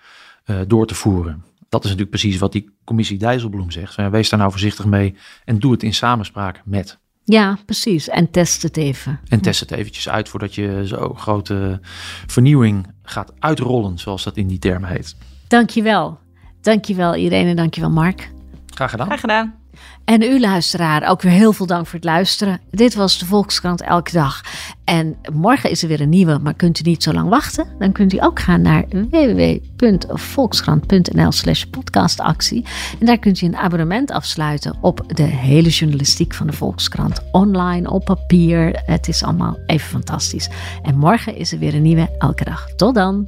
door 0.68 0.88
te 0.88 0.96
voeren. 0.96 1.44
Dat 1.70 1.84
is 1.84 1.90
natuurlijk 1.90 2.18
precies 2.18 2.38
wat 2.38 2.52
die 2.52 2.70
commissie 2.84 3.18
Dijsselbloem 3.18 3.72
zegt. 3.72 3.96
Wees 3.96 4.30
daar 4.30 4.40
nou 4.40 4.52
voorzichtig 4.52 4.86
mee 4.86 5.16
en 5.46 5.60
doe 5.60 5.72
het 5.72 5.84
in 5.84 5.94
samenspraak 5.94 6.62
met. 6.66 7.00
Ja, 7.30 7.58
precies. 7.66 8.10
En 8.10 8.32
test 8.32 8.62
het 8.62 8.78
even. 8.78 9.20
En 9.28 9.42
test 9.42 9.60
het 9.60 9.72
eventjes 9.72 10.10
uit 10.10 10.30
voordat 10.30 10.56
je 10.56 10.82
zo'n 10.84 11.18
grote 11.18 11.80
vernieuwing 12.28 12.88
gaat 13.04 13.34
uitrollen, 13.40 13.98
zoals 13.98 14.24
dat 14.24 14.38
in 14.38 14.48
die 14.48 14.60
termen 14.60 14.90
heet. 14.90 15.16
Dankjewel. 15.48 16.20
Dankjewel 16.62 17.16
Irene, 17.16 17.56
dankjewel 17.56 17.90
Mark. 17.90 18.32
Graag 18.74 18.90
gedaan. 18.90 19.06
Graag 19.06 19.20
gedaan. 19.20 19.56
En 20.06 20.22
u 20.22 20.40
luisteraar, 20.40 21.10
ook 21.10 21.22
weer 21.22 21.32
heel 21.32 21.54
veel 21.54 21.66
dank 21.66 21.86
voor 21.86 21.96
het 21.96 22.04
luisteren. 22.04 22.62
Dit 22.72 22.94
was 22.94 23.18
de 23.18 23.26
Volkskrant 23.26 23.82
Elke 23.82 24.12
Dag. 24.12 24.42
En 24.90 25.18
morgen 25.34 25.70
is 25.70 25.82
er 25.82 25.88
weer 25.88 26.02
een 26.02 26.10
nieuwe, 26.10 26.40
maar 26.42 26.54
kunt 26.54 26.80
u 26.80 26.90
niet 26.90 27.04
zo 27.04 27.14
lang 27.14 27.30
wachten? 27.30 27.66
Dan 27.80 27.92
kunt 27.92 28.14
u 28.14 28.24
ook 28.24 28.40
gaan 28.40 28.62
naar 28.62 28.86
www.volkskrant.nl 28.90 31.32
slash 31.32 31.64
podcastactie. 31.64 32.66
En 33.00 33.06
daar 33.06 33.18
kunt 33.18 33.42
u 33.42 33.46
een 33.46 33.56
abonnement 33.56 34.12
afsluiten 34.12 34.78
op 34.82 35.04
de 35.08 35.24
hele 35.24 35.70
journalistiek 35.70 36.34
van 36.34 36.48
de 36.48 36.54
Volkskrant. 36.54 37.22
Online, 37.32 37.90
op 37.90 38.06
papier. 38.06 38.82
Het 38.86 39.08
is 39.08 39.24
allemaal 39.24 39.58
even 39.66 39.90
fantastisch. 39.90 40.50
En 40.84 40.98
morgen 40.98 41.36
is 41.36 41.52
er 41.52 41.60
weer 41.60 41.76
een 41.76 41.82
nieuwe 41.82 42.10
Elke 42.18 42.44
Dag. 42.44 42.70
Tot 42.76 42.96
dan! 42.96 43.28